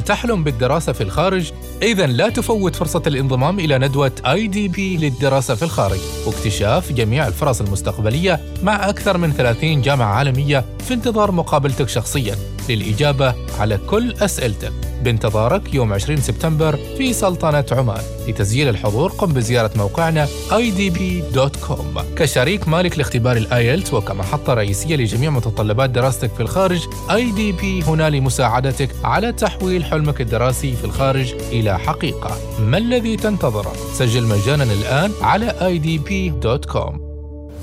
تحلم 0.09 0.45
بالدراسة 0.45 0.93
في 0.93 1.01
الخارج؟ 1.01 1.53
إذا 1.83 2.07
لا 2.07 2.29
تفوت 2.29 2.77
فرصة 2.77 3.03
الانضمام 3.07 3.59
إلى 3.61 3.79
ندوة 3.79 4.13
IDP 4.27 4.97
للدراسة 4.97 5.55
في 5.55 5.63
الخارج 5.63 5.99
واكتشاف 6.27 6.93
جميع 6.93 7.27
الفرص 7.27 7.61
المستقبلية 7.61 8.41
مع 8.63 8.89
أكثر 8.89 9.19
من 9.19 9.33
30 9.33 9.83
جامعة 9.83 10.15
عالمية 10.15 10.65
في 10.79 10.95
انتظار 10.95 11.33
مقابلتك 11.33 11.89
شخصياً 11.89 12.37
للإجابة 12.71 13.35
على 13.59 13.79
كل 13.87 14.13
أسئلتك. 14.13 14.73
بانتظارك 15.03 15.75
يوم 15.75 15.93
20 15.93 16.21
سبتمبر 16.21 16.79
في 16.97 17.13
سلطنة 17.13 17.65
عمان 17.73 18.03
لتسجيل 18.29 18.69
الحضور. 18.69 19.11
قم 19.11 19.33
بزيارة 19.33 19.71
موقعنا 19.77 20.27
idp.com 20.51 22.01
كشريك 22.17 22.69
مالك 22.69 22.99
لاختبار 22.99 23.37
ال 23.37 23.47
IELTS 23.47 23.95
وكمحطة 23.95 24.55
رئيسية 24.55 24.97
لجميع 24.97 25.31
متطلبات 25.31 25.91
دراستك 25.91 26.31
في 26.35 26.41
الخارج 26.41 26.81
IDP 27.09 27.89
هنا 27.89 28.11
لمساعدتك 28.11 28.89
على 29.05 29.33
تحويل 29.33 29.85
حلمك 29.85 30.21
الدراسي 30.21 30.73
في 30.77 30.85
الخارج 30.85 31.35
إلى 31.53 31.79
حقيقة. 31.79 32.37
ما 32.61 32.79
الذي 32.79 33.17
تنتظره؟ 33.17 33.73
سجل 33.95 34.23
مجانا 34.23 34.65
الآن 34.65 35.13
على 35.23 35.53
idp.com 35.61 37.08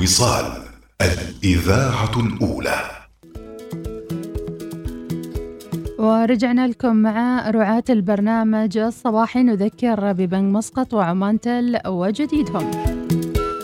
الوصال 0.00 0.52
الإذاعة 1.02 2.10
الأولى. 2.20 2.80
ورجعنا 5.98 6.66
لكم 6.66 6.96
مع 6.96 7.50
رعاة 7.50 7.84
البرنامج 7.90 8.78
الصباحي. 8.78 9.42
نذكر 9.42 10.12
ببنك 10.12 10.54
مسقط 10.54 10.94
وعمان 10.94 11.40
تل 11.40 11.80
وجديدهم. 11.86 12.70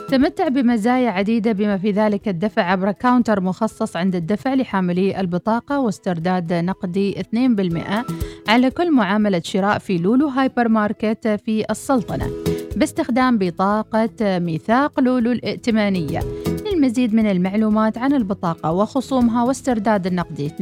تمتع 0.09 0.49
بمزايا 0.49 1.11
عديدة 1.11 1.53
بما 1.53 1.78
في 1.78 1.91
ذلك 1.91 2.28
الدفع 2.28 2.62
عبر 2.62 2.93
counter 2.93 3.41
مخصص 3.41 3.97
عند 3.97 4.14
الدفع 4.14 4.55
لحاملي 4.55 5.20
البطاقة 5.20 5.80
واسترداد 5.80 6.53
نقدي 6.53 7.20
2% 7.20 8.05
على 8.49 8.70
كل 8.70 8.93
معاملة 8.93 9.43
شراء 9.45 9.78
في 9.78 9.99
لولو 9.99 10.28
هايبر 10.28 10.68
ماركت 10.68 11.41
في 11.45 11.64
السلطنة. 11.70 12.56
باستخدام 12.77 13.39
بطاقة 13.39 14.39
ميثاق 14.39 15.01
لولو 15.01 15.33
الائتمانية 15.33 16.20
للمزيد 16.66 17.14
من 17.14 17.31
المعلومات 17.31 17.99
عن 17.99 18.12
البطاقة 18.12 18.72
وخصومها 18.72 19.45
واسترداد 19.45 20.07
النقدي 20.07 20.49
2% 20.49 20.53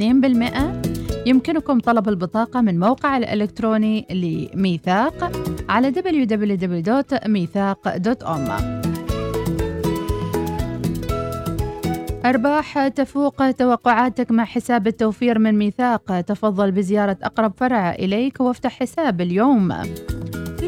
يمكنكم 1.26 1.80
طلب 1.80 2.08
البطاقة 2.08 2.60
من 2.60 2.80
موقع 2.80 3.16
الإلكتروني 3.16 4.06
لميثاق 4.10 5.32
على 5.68 5.92
www.ميثاق.com 5.92 8.50
أرباح 12.26 12.88
تفوق 12.88 13.50
توقعاتك 13.50 14.30
مع 14.30 14.44
حساب 14.44 14.86
التوفير 14.86 15.38
من 15.38 15.58
ميثاق. 15.58 16.20
تفضل 16.20 16.72
بزيارة 16.72 17.16
أقرب 17.22 17.52
فرع 17.56 17.92
إليك 17.92 18.40
وافتح 18.40 18.80
حساب 18.80 19.20
اليوم. 19.20 19.72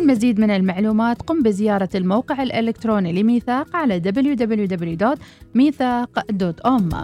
للمزيد 0.06 0.40
من 0.40 0.50
المعلومات 0.50 1.22
قم 1.22 1.42
بزيارة 1.42 1.88
الموقع 1.94 2.42
الإلكتروني 2.42 3.22
لميثاق 3.22 3.76
على 3.76 4.00
www.ميثاق.com 4.00 6.94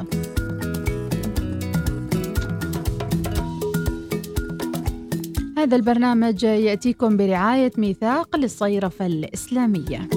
هذا 5.59 5.77
البرنامج 5.77 6.43
يأتيكم 6.43 7.17
برعاية 7.17 7.73
ميثاق 7.79 8.37
للصيرفة 8.37 9.07
الإسلامية. 9.07 10.09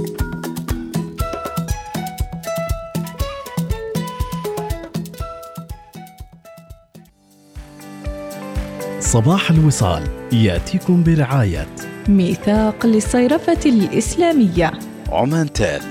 صباح 8.99 9.51
الوصال 9.51 10.03
يأتيكم 10.33 11.03
برعاية 11.03 11.94
ميثاق 12.09 12.85
للصيرفة 12.85 13.59
الإسلامية. 13.65 14.71
عمان 15.09 15.53
تال 15.53 15.81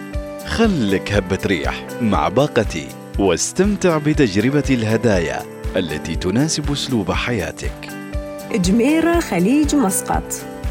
خلك 0.47 1.13
هبة 1.13 1.39
ريح 1.47 1.87
مع 2.01 2.29
باقتي 2.29 2.89
واستمتع 3.19 3.99
بتجربة 3.99 4.65
الهدايا 4.71 5.43
التي 5.77 6.17
تناسب 6.17 6.73
أسلوب 6.73 7.13
حياتك. 7.13 7.89
جميرة 8.55 9.21
خليج 9.21 9.75
مسقط. 9.75 10.23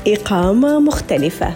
إقامة 0.07 0.79
مختلفة. 0.79 1.53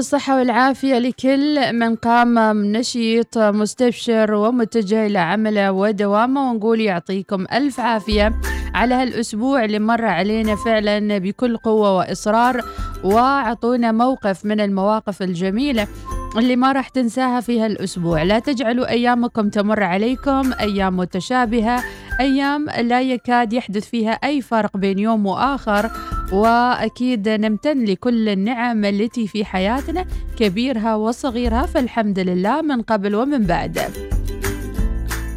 الصحة 0.00 0.36
والعافية 0.36 0.98
لكل 0.98 1.72
من 1.72 1.96
قام 1.96 2.38
نشيط 2.64 3.38
مستبشر 3.38 4.34
ومتجه 4.34 5.06
إلى 5.06 5.18
عمله 5.18 5.72
ودوامه 5.72 6.50
ونقول 6.50 6.80
يعطيكم 6.80 7.46
ألف 7.52 7.80
عافية 7.80 8.40
على 8.74 8.94
هالأسبوع 8.94 9.64
اللي 9.64 9.78
مر 9.78 10.04
علينا 10.04 10.56
فعلا 10.56 11.18
بكل 11.18 11.56
قوة 11.56 11.96
وإصرار. 11.96 12.64
وأعطونا 13.04 13.92
موقف 13.92 14.44
من 14.44 14.60
المواقف 14.60 15.22
الجميلة 15.22 15.86
اللي 16.36 16.56
ما 16.56 16.72
راح 16.72 16.88
تنساها 16.88 17.40
في 17.40 17.60
هالأسبوع. 17.60 18.22
لا 18.22 18.38
تجعلوا 18.38 18.90
أيامكم 18.90 19.48
تمر 19.48 19.82
عليكم 19.82 20.52
أيام 20.60 20.96
متشابهة 20.96 21.82
أيام 22.20 22.66
لا 22.70 23.00
يكاد 23.00 23.52
يحدث 23.52 23.90
فيها 23.90 24.12
أي 24.12 24.40
فرق 24.40 24.76
بين 24.76 24.98
يوم 24.98 25.26
وآخر. 25.26 25.90
وأكيد 26.32 27.28
نمتن 27.28 27.84
لكل 27.84 28.28
النعم 28.28 28.84
التي 28.84 29.26
في 29.26 29.44
حياتنا 29.44 30.04
كبيرها 30.38 30.94
وصغيرها 30.94 31.66
فالحمد 31.66 32.18
لله 32.18 32.62
من 32.62 32.82
قبل 32.82 33.14
ومن 33.14 33.42
بعد. 33.42 33.78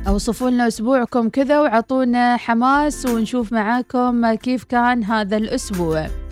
أوصفوا 0.08 0.50
لنا 0.50 0.68
أسبوعكم 0.68 1.30
كذا 1.30 1.60
وعطونا 1.60 2.38
حماس 2.38 3.06
ونشوف 3.06 3.54
معاكم 3.54 4.34
كيف 4.34 4.64
كان 4.64 5.04
هذا 5.04 5.38
الأسبوع. 5.38 6.23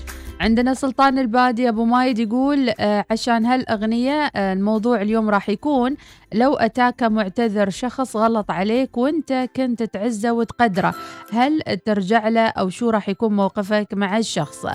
عندنا 0.41 0.73
سلطان 0.73 1.19
البادي 1.19 1.69
أبو 1.69 1.85
مايد 1.85 2.19
يقول 2.19 2.69
آه، 2.79 3.05
عشان 3.11 3.45
هالأغنية 3.45 4.31
آه، 4.35 4.53
الموضوع 4.53 5.01
اليوم 5.01 5.29
راح 5.29 5.49
يكون 5.49 5.95
لو 6.33 6.53
أتاك 6.53 7.03
معتذر 7.03 7.69
شخص 7.69 8.15
غلط 8.15 8.51
عليك 8.51 8.97
وأنت 8.97 9.49
كنت 9.55 9.83
تعزه 9.83 10.31
وتقدره 10.31 10.95
هل 11.33 11.61
ترجع 11.85 12.27
له 12.27 12.47
أو 12.47 12.69
شو 12.69 12.89
راح 12.89 13.09
يكون 13.09 13.35
موقفك 13.35 13.87
مع 13.93 14.17
الشخص؟ 14.17 14.65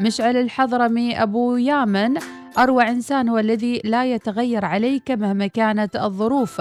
مشعل 0.00 0.36
الحضرمي 0.36 1.22
أبو 1.22 1.56
يامن 1.56 2.16
اروع 2.58 2.88
إنسان 2.88 3.28
هو 3.28 3.38
الذي 3.38 3.80
لا 3.84 4.04
يتغير 4.04 4.64
عليك 4.64 5.10
مهما 5.10 5.46
كانت 5.46 5.96
الظروف. 5.96 6.60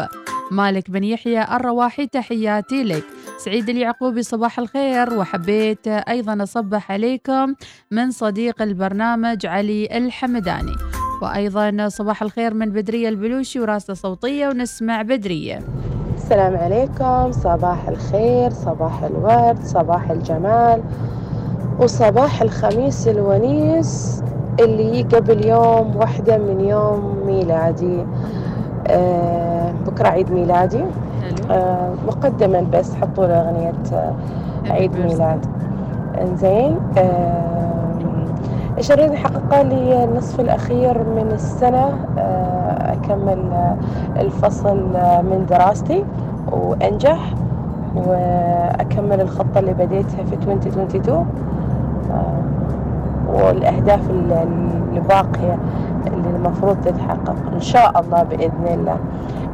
مالك 0.52 0.91
بن 0.91 1.04
يحيى 1.04 1.43
الرواحي 1.43 2.08
تحياتي 2.08 2.84
لك. 2.84 3.04
سعيد 3.38 3.70
اليعقوبي 3.70 4.24
صباح 4.24 4.60
الخير. 4.60 5.14
وحبيت 5.14 5.88
أيضا 5.88 6.43
أصبح 6.43 6.91
عليكم 6.91 7.54
من 7.91 8.12
صديق 8.12 8.62
البرنامج 8.62 9.45
علي 9.45 9.97
الحمداني. 9.97 10.76
وأيضا 11.22 11.88
صباح 11.89 12.22
الخير 12.22 12.54
من 12.54 12.70
بدرية 12.70 13.10
البلوشي 13.10 13.60
وراسة 13.60 13.93
صوتية 13.93 14.47
ونسمع 14.47 15.02
بدرية. 15.02 15.60
السلام 16.16 16.58
عليكم. 16.58 17.32
صباح 17.32 17.88
الخير 17.88 18.50
صباح 18.50 19.04
الورد 19.04 19.64
صباح 19.64 20.10
الجمال. 20.10 20.84
وصباح 21.80 22.41
الخميس 22.41 23.08
الونيس 23.08 24.22
اللي 24.60 25.02
قبل 25.02 25.45
يوم 25.45 25.95
واحدة 25.95 26.38
من 26.38 26.60
يوم 26.66 27.24
ميلادي. 27.26 28.06
آه 28.88 29.59
بكرة 29.88 30.07
عيد 30.07 30.32
ميلادي. 30.32 30.84
آه 31.51 31.89
مقدما 32.07 32.65
بس 32.73 32.95
حطوا 32.95 33.25
له 33.25 33.34
أغنية 33.41 33.73
آه 33.93 34.13
عيد 34.69 34.91
ميلاد. 34.99 35.45
إنزين 36.21 36.77
آه 36.97 37.49
إيش 38.77 38.91
اريد 38.91 39.11
احققه 39.11 39.61
لي 39.61 40.03
النصف 40.03 40.39
الأخير 40.39 40.97
من 40.97 41.30
السنة. 41.34 41.89
آه 42.17 42.93
أكمل 42.93 43.39
آه 43.53 43.75
الفصل 44.21 44.95
آه 44.95 45.21
من 45.21 45.45
دراستي 45.49 46.05
وأنجح 46.51 47.34
وأكمل 47.95 49.21
الخطة 49.21 49.59
اللي 49.59 49.73
بديتها 49.73 50.23
في 50.23 50.34
2022 50.36 51.25
آه 52.11 52.39
والأهداف 53.34 54.09
اللي 54.09 54.99
باقية 55.09 55.57
اللي 56.08 56.30
المفروض 56.36 56.78
تتحقق. 56.86 57.36
إن 57.54 57.62
شاء 57.62 58.00
الله 58.00 58.24
بإذن 58.24 58.68
الله. 58.68 59.00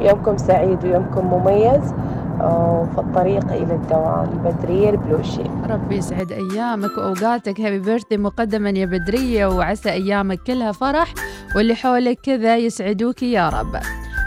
يومكم 0.00 0.36
سعيد 0.36 0.84
ويومكم 0.84 1.26
مميز 1.26 1.94
وفي 2.40 2.98
الطريق 2.98 3.52
إلى 3.52 3.74
الدوام. 3.74 4.26
بدرية 4.44 4.90
البلوشي 4.90 5.42
ربي 5.70 5.96
يسعد 5.96 6.32
أيامك 6.32 6.98
وأوقاتك. 6.98 7.60
هابي 7.60 7.78
بيرثدي 7.78 8.16
مقدما 8.16 8.70
يا 8.70 8.86
بدرية 8.86 9.46
وعسى 9.46 9.90
أيامك 9.90 10.38
كلها 10.46 10.72
فرح 10.72 11.14
واللي 11.56 11.74
حولك 11.74 12.18
كذا 12.22 12.56
يسعدوك 12.56 13.22
يا 13.22 13.48
رب. 13.48 13.80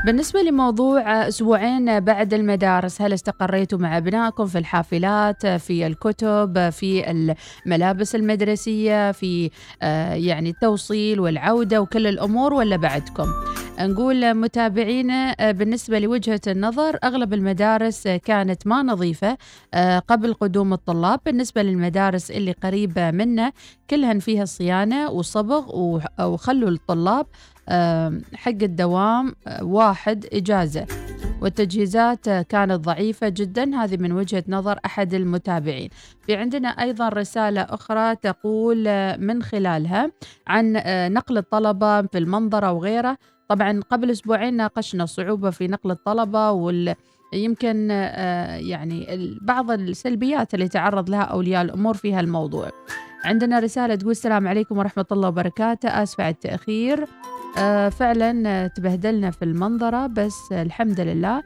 بالنسبة 0.05 0.41
لموضوع 0.41 1.27
أسبوعين 1.27 1.99
بعد 1.99 2.33
المدارس 2.33 3.01
هل 3.01 3.13
استقريتوا 3.13 3.79
مع 3.79 3.97
أبنائكم 3.97 4.45
في 4.45 4.57
الحافلات 4.57 5.47
في 5.47 5.87
الكتب 5.87 6.69
في 6.69 7.11
الملابس 7.65 8.15
المدرسية 8.15 9.11
في 9.11 9.49
يعني 10.13 10.49
التوصيل 10.49 11.19
والعودة 11.19 11.81
وكل 11.81 12.07
الأمور 12.07 12.53
ولا 12.53 12.75
بعدكم؟ 12.75 13.25
نقول 13.79 14.33
متابعينا 14.33 15.51
بالنسبة 15.51 15.99
لوجهة 15.99 16.41
النظر 16.47 16.97
أغلب 17.03 17.33
المدارس 17.33 18.07
كانت 18.07 18.67
ما 18.67 18.83
نظيفة 18.83 19.37
قبل 20.07 20.33
قدوم 20.33 20.73
الطلاب. 20.73 21.19
بالنسبة 21.25 21.61
للمدارس 21.61 22.31
اللي 22.31 22.51
قريبة 22.51 23.11
منا 23.11 23.51
كلهن 23.89 24.19
فيها 24.19 24.45
صيانة 24.45 25.09
وصبغ 25.09 25.75
وخلوا 26.19 26.69
الطلاب 26.69 27.25
حق 28.34 28.63
الدوام 28.63 29.36
واحد 29.61 30.26
إجازة. 30.34 30.86
والتجهيزات 31.41 32.30
كانت 32.30 32.72
ضعيفة 32.72 33.30
جدا. 33.30 33.76
هذه 33.76 33.97
من 33.97 34.11
وجهة 34.11 34.43
نظر 34.47 34.80
أحد 34.86 35.13
المتابعين. 35.13 35.89
في 36.22 36.36
عندنا 36.36 36.70
أيضا 36.70 37.09
رسالة 37.09 37.61
أخرى 37.61 38.15
تقول 38.15 38.78
من 39.17 39.43
خلالها 39.43 40.11
عن 40.47 40.74
نقل 41.13 41.38
الطلبة 41.38 42.01
في 42.01 42.17
المنظرة 42.17 42.72
وغيره. 42.72 43.17
طبعا 43.49 43.82
قبل 43.91 44.11
أسبوعين 44.11 44.53
ناقشنا 44.53 45.05
صعوبة 45.05 45.49
في 45.49 45.67
نقل 45.67 45.91
الطلبة 45.91 46.51
وال 46.51 46.95
يمكن 47.34 47.89
يعني 48.59 49.07
بعض 49.41 49.72
السلبيات 49.72 50.53
اللي 50.53 50.67
تعرض 50.67 51.09
لها 51.09 51.22
أولياء 51.22 51.61
الأمور 51.61 51.93
في 51.93 52.13
هالموضوع. 52.13 52.72
عندنا 53.26 53.59
رسالة 53.59 53.95
تقول 53.95 54.11
السلام 54.11 54.47
عليكم 54.47 54.78
ورحمة 54.78 55.05
الله 55.11 55.28
وبركاته. 55.28 55.89
آسف 55.89 56.22
على 56.22 56.30
التأخير. 56.30 57.03
آه 57.03 57.38
فعلا 57.91 58.67
تبهدلنا 58.67 59.31
في 59.31 59.45
المنظرة 59.45 60.07
بس 60.07 60.51
الحمد 60.51 60.99
لله 60.99 61.43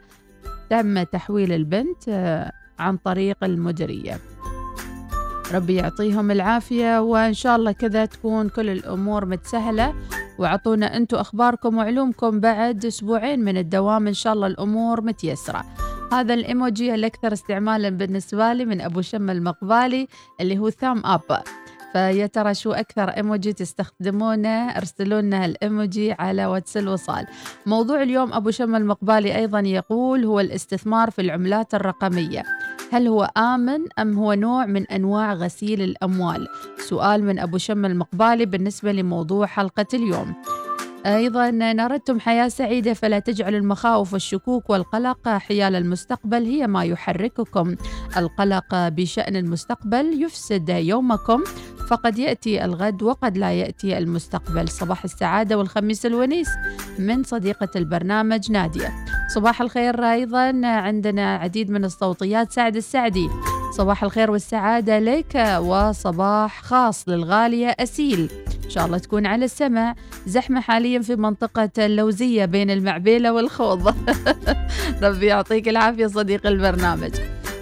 تم 0.70 1.02
تحويل 1.02 1.52
البنت 1.52 2.08
آه 2.08 2.52
عن 2.78 2.96
طريق 2.96 3.44
المديرية 3.44 4.18
ربي 5.54 5.74
يعطيهم 5.74 6.30
العافية 6.30 7.00
وإن 7.00 7.34
شاء 7.34 7.56
الله 7.56 7.72
كذا 7.72 8.04
تكون 8.04 8.48
كل 8.48 8.70
الأمور 8.70 9.24
متسهلة. 9.24 9.94
وعطونا 10.38 10.96
أنتم 10.96 11.16
أخباركم 11.16 11.76
وعلومكم 11.76 12.40
بعد 12.40 12.84
أسبوعين 12.84 13.44
من 13.44 13.56
الدوام 13.56 14.06
إن 14.06 14.14
شاء 14.14 14.32
الله 14.32 14.46
الأمور 14.46 15.00
متيسرة. 15.00 15.64
هذا 16.12 16.34
الإيموجي 16.34 16.94
الأكثر 16.94 17.32
استعمالا 17.32 17.88
بالنسبة 17.88 18.52
لي 18.52 18.64
من 18.64 18.80
أبو 18.80 19.00
شم 19.00 19.30
المقبالي 19.30 20.08
اللي 20.40 20.58
هو 20.58 20.70
thumb 20.70 21.06
up. 21.06 21.42
فيا 21.94 22.26
ترى 22.26 22.54
شو 22.54 22.72
أكثر 22.72 23.08
إيموجي 23.08 23.52
تستخدمونه؟ 23.52 24.48
ارسلوا 24.48 25.20
لنا 25.20 25.44
الإيموجي 25.44 26.12
على 26.12 26.46
واتس 26.46 26.76
الوصال. 26.76 27.26
موضوع 27.66 28.02
اليوم 28.02 28.32
أبو 28.32 28.50
شم 28.50 28.74
المقبالي 28.74 29.36
أيضا 29.36 29.60
يقول 29.60 30.24
هو 30.24 30.40
الاستثمار 30.40 31.10
في 31.10 31.22
العملات 31.22 31.74
الرقمية. 31.74 32.42
هل 32.92 33.08
هو 33.08 33.30
آمن 33.36 33.80
أم 33.98 34.18
هو 34.18 34.32
نوع 34.32 34.66
من 34.66 34.86
أنواع 34.86 35.34
غسيل 35.34 35.82
الأموال؟ 35.82 36.48
سؤال 36.88 37.24
من 37.24 37.38
أبو 37.38 37.58
شم 37.58 37.84
المقبالي 37.84 38.46
بالنسبة 38.46 38.92
لموضوع 38.92 39.46
حلقة 39.46 39.86
اليوم. 39.94 40.34
أيضا 41.06 41.48
إن 41.48 41.80
أردتم 41.80 42.20
حياة 42.20 42.48
سعيدة 42.48 42.94
فلا 42.94 43.18
تجعلوا 43.18 43.58
المخاوف 43.58 44.12
والشكوك 44.12 44.70
والقلق 44.70 45.28
حيال 45.28 45.74
المستقبل 45.74 46.44
هي 46.44 46.66
ما 46.66 46.84
يحرككم. 46.84 47.76
القلق 48.16 48.88
بشأن 48.88 49.36
المستقبل 49.36 50.22
يفسد 50.22 50.68
يومكم 50.68 51.44
فقد 51.90 52.18
يأتي 52.18 52.64
الغد 52.64 53.02
وقد 53.02 53.38
لا 53.38 53.52
يأتي 53.52 53.98
المستقبل. 53.98 54.68
صباح 54.68 55.04
السعادة 55.04 55.58
والخميس 55.58 56.06
الونيس 56.06 56.48
من 56.98 57.22
صديقة 57.22 57.68
البرنامج 57.76 58.52
نادية. 58.52 58.92
صباح 59.34 59.60
الخير 59.60 60.04
أيضا 60.04 60.60
عندنا 60.64 61.36
عديد 61.36 61.70
من 61.70 61.84
الصوتيات 61.84 62.52
سعد 62.52 62.76
السعدي. 62.76 63.28
صباح 63.76 64.04
الخير 64.04 64.30
والسعادة 64.30 64.98
لك 64.98 65.58
وصباح 65.60 66.62
خاص 66.62 67.08
للغالية 67.08 67.68
أسيل. 67.80 68.30
شاء 68.74 68.86
الله 68.86 68.98
تكون 68.98 69.26
على 69.26 69.44
السمع 69.44 69.94
زحمة 70.26 70.60
حاليا 70.60 71.00
في 71.00 71.16
منطقة 71.16 71.70
اللوزية 71.78 72.44
بين 72.44 72.70
المعبيلة 72.70 73.32
والخوض 73.32 73.94
ربي 75.02 75.26
يعطيك 75.26 75.68
العافية 75.68 76.06
صديق 76.06 76.46
البرنامج. 76.46 77.10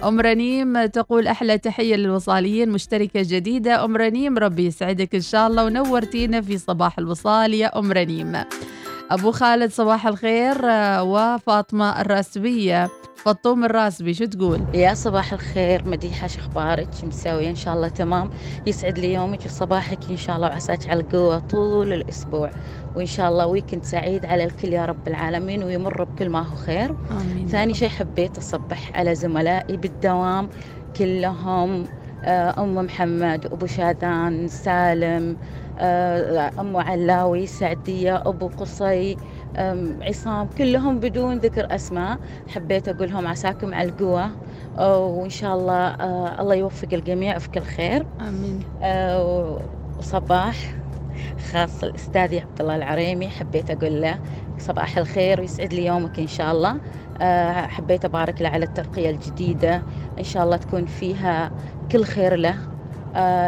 أم 0.03 0.19
رنيم 0.19 0.85
تقول 0.85 1.27
أحلى 1.27 1.57
تحية 1.57 1.95
للوصاليين 1.95 2.69
مشتركة 2.69 3.21
جديدة. 3.23 3.85
أم 3.85 3.97
رنيم 3.97 4.37
ربي 4.37 4.65
يسعدك 4.65 5.15
إن 5.15 5.21
شاء 5.21 5.47
الله 5.47 5.65
ونورتينا 5.65 6.41
في 6.41 6.57
صباح 6.57 6.99
الوصال 6.99 7.53
يا 7.53 7.79
أم 7.79 7.91
رنيم. 7.91 8.43
أبو 9.11 9.31
خالد 9.31 9.71
صباح 9.71 10.07
الخير. 10.07 10.57
وفاطمة 11.01 12.01
الراسبية 12.01 12.89
فطوم 13.23 13.65
الراسبي 13.65 14.13
شو 14.13 14.25
تقول؟ 14.25 14.61
يا 14.73 14.93
صباح 14.93 15.33
الخير 15.33 15.87
مديحة 15.89 16.27
شو 16.27 16.39
أخبارك؟ 16.39 16.93
شو 16.93 17.07
مسوية 17.07 17.49
إن 17.49 17.55
شاء 17.55 17.73
الله 17.73 17.87
تمام. 17.87 18.29
يسعد 18.67 18.99
لي 18.99 19.13
يومك 19.13 19.45
وصباحك 19.45 20.09
إن 20.09 20.17
شاء 20.17 20.35
الله 20.35 20.47
وعساك 20.47 20.89
على 20.89 20.99
القوة 20.99 21.39
طول 21.39 21.93
الأسبوع. 21.93 22.51
وإن 22.95 23.05
شاء 23.05 23.29
الله 23.29 23.47
ويكند 23.47 23.83
سعيد 23.83 24.25
على 24.25 24.43
الكل 24.43 24.73
يا 24.73 24.85
رب 24.85 25.07
العالمين 25.07 25.63
ويمر 25.63 26.03
بكل 26.03 26.29
ما 26.29 26.39
هو 26.41 26.55
خير. 26.55 26.95
آمين. 27.11 27.47
ثاني 27.47 27.73
شيء 27.73 27.89
حبيت 27.89 28.37
أصبح 28.37 28.91
على 28.95 29.15
زملائي 29.15 29.77
بالدوام 29.77 30.49
كلهم 30.97 31.85
آه، 32.25 32.63
أم 32.63 32.75
محمد 32.75 33.45
أبو 33.45 33.65
شادان 33.65 34.47
سالم 34.47 35.37
آه، 35.79 36.51
أم 36.59 36.77
علاوي 36.77 37.47
سعدية 37.47 38.15
أبو 38.25 38.47
قصي 38.47 39.17
عصام 40.01 40.47
كلهم 40.57 40.99
بدون 40.99 41.37
ذكر 41.37 41.75
أسماء. 41.75 42.17
حبيت 42.47 42.87
أقول 42.87 43.09
لهم 43.09 43.27
عساكم 43.27 43.73
على 43.73 43.89
القوة. 43.89 44.29
آه، 44.77 45.05
وإن 45.05 45.29
شاء 45.29 45.55
الله 45.55 45.87
آه، 45.87 46.41
الله 46.41 46.55
يوفق 46.55 46.87
الجميع 46.93 47.37
في 47.37 47.49
كل 47.49 47.61
خير. 47.61 48.05
آمين. 48.21 48.63
آه، 48.83 49.59
وصباح 49.99 50.55
خاص 51.51 51.83
الأستاذ 51.83 52.35
عبد 52.39 52.61
الله 52.61 52.75
العريمي. 52.75 53.29
حبيت 53.29 53.71
أقول 53.71 54.01
له 54.01 54.19
صباح 54.59 54.97
الخير 54.97 55.41
ويسعد 55.41 55.73
لي 55.73 55.85
يومك 55.85 56.19
إن 56.19 56.27
شاء 56.27 56.51
الله. 56.51 56.75
آه، 57.21 57.51
حبيت 57.51 58.05
أبارك 58.05 58.41
له 58.41 58.49
على 58.49 58.65
الترقية 58.65 59.09
الجديدة. 59.09 59.83
إن 60.19 60.23
شاء 60.23 60.43
الله 60.43 60.57
تكون 60.57 60.85
فيها 60.85 61.51
كل 61.91 62.03
خير 62.03 62.35
له. 62.35 62.55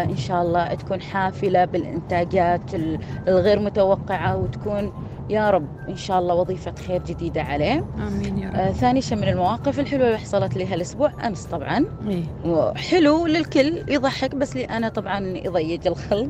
إن 0.09 0.17
شاء 0.17 0.41
الله 0.41 0.73
تكون 0.73 1.01
حافلة 1.01 1.65
بالإنتاجات 1.65 2.75
ال- 2.75 2.99
الغير 3.27 3.59
متوقعة 3.59 4.37
وتكون 4.37 4.91
يا 5.29 5.49
رب 5.49 5.67
إن 5.89 5.95
شاء 5.95 6.19
الله 6.19 6.35
وظيفة 6.35 6.73
خير 6.87 7.01
جديدة 7.03 7.41
عليه. 7.41 7.83
آمين 8.07 8.37
يا 8.37 8.49
رب. 8.49 8.55
آه، 8.55 8.71
ثاني 8.71 9.01
شيء 9.01 9.17
من 9.17 9.27
المواقف 9.27 9.79
الحلوة 9.79 10.07
اللي 10.07 10.17
حصلت 10.17 10.57
لي 10.57 10.65
هالأسبوع 10.65 11.11
أمس 11.27 11.45
طبعا. 11.45 11.85
إيه. 12.07 12.73
حلو 12.75 13.25
للكل 13.27 13.83
يضحك 13.87 14.35
بس 14.35 14.55
لي 14.55 14.63
أنا 14.63 14.89
طبعا 14.89 15.19
يضيج 15.19 15.87
الخلق. 15.87 16.29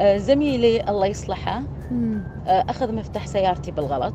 آه، 0.00 0.16
زميلي 0.16 0.88
الله 0.88 1.06
يصلحه. 1.06 1.62
آه، 2.46 2.64
أخذ 2.68 2.94
مفتاح 2.94 3.26
سيارتي 3.26 3.70
بالغلط. 3.70 4.14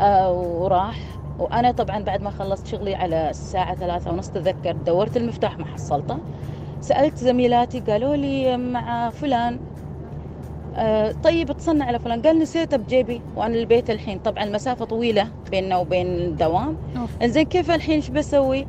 آه، 0.00 0.32
وراح. 0.32 0.98
وأنا 1.38 1.72
طبعا 1.72 1.98
بعد 1.98 2.22
ما 2.22 2.30
خلصت 2.30 2.66
شغلي 2.66 2.94
على 2.94 3.30
الساعة 3.30 3.74
ثلاثة 3.74 4.10
ونص 4.10 4.28
تذكر 4.28 4.72
دورت 4.72 5.16
المفتاح 5.16 5.58
ما 5.58 5.64
حصلته. 5.66 6.18
سألت 6.80 7.16
زميلاتي 7.18 7.80
قالوا 7.80 8.16
لي 8.16 8.56
مع 8.56 9.10
فلان. 9.10 9.58
طيب 11.24 11.52
تصنع 11.52 11.84
على 11.84 11.98
فلان. 11.98 12.22
قال 12.22 12.38
نسيته 12.38 12.76
بجيبي 12.76 13.20
وأنا 13.36 13.54
البيت 13.54 13.90
الحين. 13.90 14.18
طبعا 14.18 14.44
المسافة 14.44 14.84
طويلة 14.84 15.28
بيننا 15.50 15.76
وبين 15.76 16.06
الدوام. 16.06 16.76
إنزين 17.22 17.44
كيف 17.44 17.70
الحين 17.70 17.94
إيش 17.94 18.10
بسوي؟ 18.10 18.66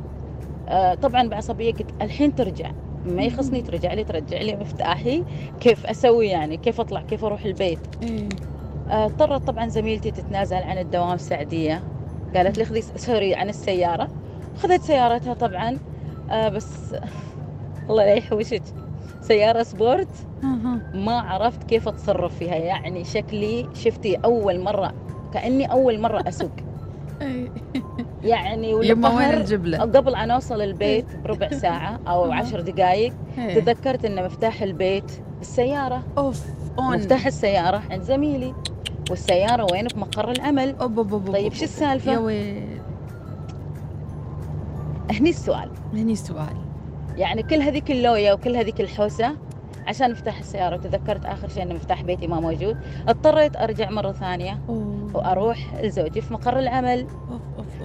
آه، 0.68 0.94
طبعا 0.94 1.28
بعصبية 1.28 1.72
قلت 1.72 1.90
الحين 2.02 2.34
ترجع. 2.34 2.70
ما 3.06 3.22
يخصني 3.22 3.62
ترجع 3.62 3.92
لي 3.92 4.04
ترجع 4.04 4.40
لي 4.40 4.56
مفتاحي. 4.56 5.24
كيف 5.60 5.86
أسوي 5.86 6.26
يعني؟ 6.26 6.56
كيف 6.56 6.80
أطلع؟ 6.80 7.02
كيف 7.02 7.24
أروح 7.24 7.44
البيت؟ 7.44 7.78
آه، 8.90 9.04
اضطرت 9.04 9.46
طبعا 9.46 9.68
زميلتي 9.68 10.10
تتنازل 10.10 10.56
عن 10.56 10.78
الدوام 10.78 11.16
سعديه 11.16 11.82
قالت 12.34 12.58
لي 12.58 12.64
خذي 12.64 12.82
سوري 12.82 13.34
عن 13.34 13.48
السيارة. 13.48 14.08
خذت 14.56 14.82
سيارتها 14.82 15.34
طبعا. 15.34 15.78
آه، 16.30 16.48
بس 16.48 16.94
الله 17.90 18.04
لا 18.04 18.14
يحوجك. 18.14 18.62
سيارة 19.22 19.62
sport. 19.62 20.08
ما 20.94 21.20
عرفت 21.20 21.64
كيف 21.64 21.88
أتصرف 21.88 22.38
فيها. 22.38 22.54
يعني 22.54 23.04
شكلي 23.04 23.68
شفتي 23.74 24.16
أول 24.16 24.60
مرة 24.60 24.92
كأني 25.34 25.72
أول 25.72 26.00
مرة 26.00 26.28
أسوق. 26.28 26.50
إيه. 27.22 27.48
يعني 28.24 28.88
يما 28.88 29.16
وين 29.16 29.30
الجبلة؟ 29.30 29.78
قبل 29.78 30.14
أن 30.14 30.30
أوصل 30.30 30.60
البيت 30.62 31.16
بربع 31.24 31.48
ساعة 31.48 32.00
أو 32.08 32.32
عشر 32.32 32.60
دقائق 32.60 33.12
إيه. 33.38 33.60
تذكرت 33.60 34.04
إن 34.04 34.24
مفتاح 34.24 34.62
البيت 34.62 35.12
بالسياره 35.38 36.02
أوف 36.18 36.44
أون. 36.78 36.96
مفتاح 36.96 37.26
السيارة 37.26 37.82
عند 37.90 38.02
زميلي. 38.02 38.54
والسيارة 39.10 39.66
وين؟ 39.72 39.88
في 39.88 39.98
مقر 39.98 40.30
العمل. 40.30 40.74
أوب 40.80 40.98
أوب 40.98 41.12
أوب 41.12 41.32
طيب. 41.32 41.52
شو 41.52 41.64
السالفة؟ 41.64 42.12
يا 42.12 42.18
ويل. 42.18 42.78
هني 45.10 45.30
السؤال. 45.30 45.70
هني 45.92 46.12
السؤال. 46.12 46.56
يعني 47.16 47.42
كل 47.42 47.62
هذيك 47.62 47.90
اللوية 47.90 48.32
وكل 48.32 48.56
هذيك 48.56 48.80
الحوسة 48.80 49.36
عشان 49.86 50.10
مفتاح 50.10 50.38
السيارة. 50.38 50.74
وتذكرت 50.76 51.24
آخر 51.24 51.48
شيء 51.48 51.62
أن 51.62 51.74
مفتاح 51.74 52.02
بيتي 52.02 52.26
ما 52.26 52.40
موجود. 52.40 52.76
اضطريت 53.08 53.56
أرجع 53.56 53.90
مرة 53.90 54.12
ثانية 54.12 54.60
أوه. 54.68 55.10
وأروح 55.14 55.74
لزوجي 55.82 56.20
في 56.20 56.32
مقر 56.32 56.58
العمل. 56.58 57.06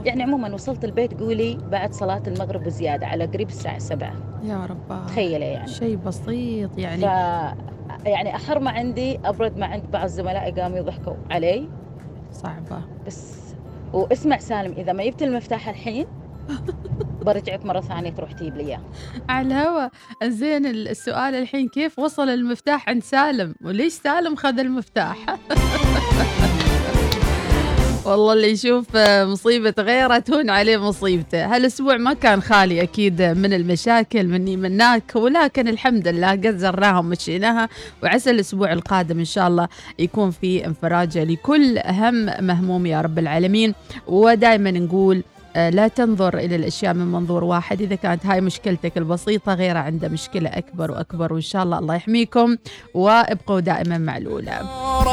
يعني 0.05 0.23
عموما 0.23 0.53
وصلت 0.53 0.85
البيت 0.85 1.19
قولي 1.19 1.57
بعد 1.71 1.93
صلاة 1.93 2.23
المغرب 2.27 2.67
وزيادة 2.67 3.07
على 3.07 3.25
قريب 3.25 3.47
الساعة 3.47 3.79
سبعة. 3.79 4.13
يا 4.43 4.65
رب 4.65 5.05
تخيلي 5.07 5.45
يعني. 5.45 5.67
شيء 5.67 5.95
بسيط 5.95 6.73
ف 6.73 6.77
يعني 6.77 7.03
يعني 8.05 8.35
أحر 8.35 8.59
ما 8.59 8.71
عندي 8.71 9.19
أبرد 9.25 9.57
ما 9.57 9.65
عند 9.65 9.83
بعض 9.91 10.07
زملائي 10.07 10.51
قاموا 10.51 10.77
يضحكوا 10.77 11.13
علي. 11.31 11.69
صعبة. 12.31 12.81
بس 13.07 13.37
واسمع 13.93 14.37
سالم 14.37 14.73
إذا 14.77 14.93
ما 14.93 15.05
جبت 15.05 15.23
المفتاح 15.23 15.69
الحين 15.69 16.05
برجعك 17.21 17.65
مرة 17.65 17.81
ثانية 17.81 18.09
تروح 18.09 18.31
تجيب 18.31 18.57
لي 18.57 18.63
إياه. 18.63 18.81
على 19.29 19.47
الهوا. 19.47 19.89
زين 20.23 20.65
السؤال 20.65 21.35
الحين 21.35 21.67
كيف 21.67 21.99
وصل 21.99 22.29
المفتاح 22.29 22.89
عند 22.89 23.03
سالم؟ 23.03 23.55
وليش 23.61 23.93
سالم 23.93 24.35
خذ 24.35 24.59
المفتاح؟ 24.59 25.17
والله 28.05 28.33
اللي 28.33 28.51
يشوف 28.51 28.85
مصيبة 29.31 29.73
غيره 29.79 30.17
تهون 30.17 30.49
عليه 30.49 30.77
مصيبته. 30.77 31.55
هالأسبوع 31.55 31.97
ما 31.97 32.13
كان 32.13 32.41
خالي 32.41 32.81
أكيد 32.81 33.21
من 33.21 33.53
المشاكل 33.53 34.27
مني 34.27 34.57
مناك 34.57 35.15
ولكن 35.15 35.67
الحمد 35.67 36.07
لله 36.07 36.31
قزرناها 36.31 36.99
ومشيناها. 36.99 37.69
وعسى 38.03 38.31
الأسبوع 38.31 38.73
القادم 38.73 39.19
إن 39.19 39.25
شاء 39.25 39.47
الله 39.47 39.67
يكون 39.99 40.31
في 40.31 40.65
انفراجة 40.65 41.23
لكل 41.23 41.79
هم 41.85 42.25
مهموم 42.47 42.85
يا 42.85 43.01
رب 43.01 43.19
العالمين. 43.19 43.73
ودائما 44.07 44.71
نقول 44.71 45.23
لا 45.57 45.87
تنظر 45.87 46.37
إلى 46.37 46.55
الأشياء 46.55 46.93
من 46.93 47.11
منظور 47.11 47.43
واحد. 47.43 47.81
إذا 47.81 47.95
كانت 47.95 48.25
هاي 48.25 48.41
مشكلتك 48.41 48.97
البسيطة 48.97 49.53
غيره 49.53 49.79
عنده 49.79 50.07
مشكلة 50.07 50.49
أكبر 50.49 50.91
وأكبر 50.91 51.33
وإن 51.33 51.41
شاء 51.41 51.63
الله 51.63 51.79
الله 51.79 51.95
يحميكم 51.95 52.57
وابقوا 52.93 53.59
دائما 53.59 53.97
مع 53.97 54.17
الأولى. 54.17 54.61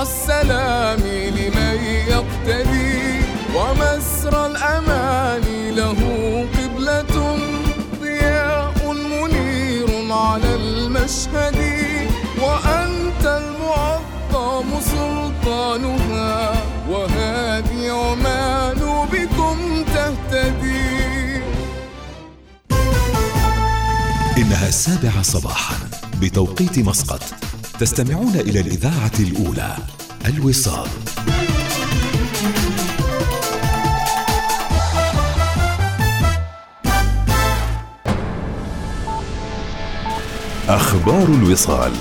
السلام 0.03 1.01
لمن 1.38 1.78
يقتدي 2.09 3.20
ومسرى 3.57 4.47
الأمان 4.47 5.45
له 5.76 6.01
قبلة. 6.59 7.14
ضياء 8.01 8.92
منير 8.92 10.12
على 10.12 10.55
المشهد 10.55 11.59
وأنت 12.42 13.24
المعظم 13.24 14.80
سلطانها. 14.80 16.54
إنها 24.55 24.69
السابعة 24.69 25.23
صباحا 25.23 25.77
بتوقيت 26.21 26.79
مسقط. 26.79 27.23
تستمعون 27.81 28.35
إلى 28.35 28.61
الإذاعة 28.61 29.13
الأولى 29.21 29.77
الوصال. 30.27 30.89
أخبار 40.69 41.27
الوصال. 41.27 41.93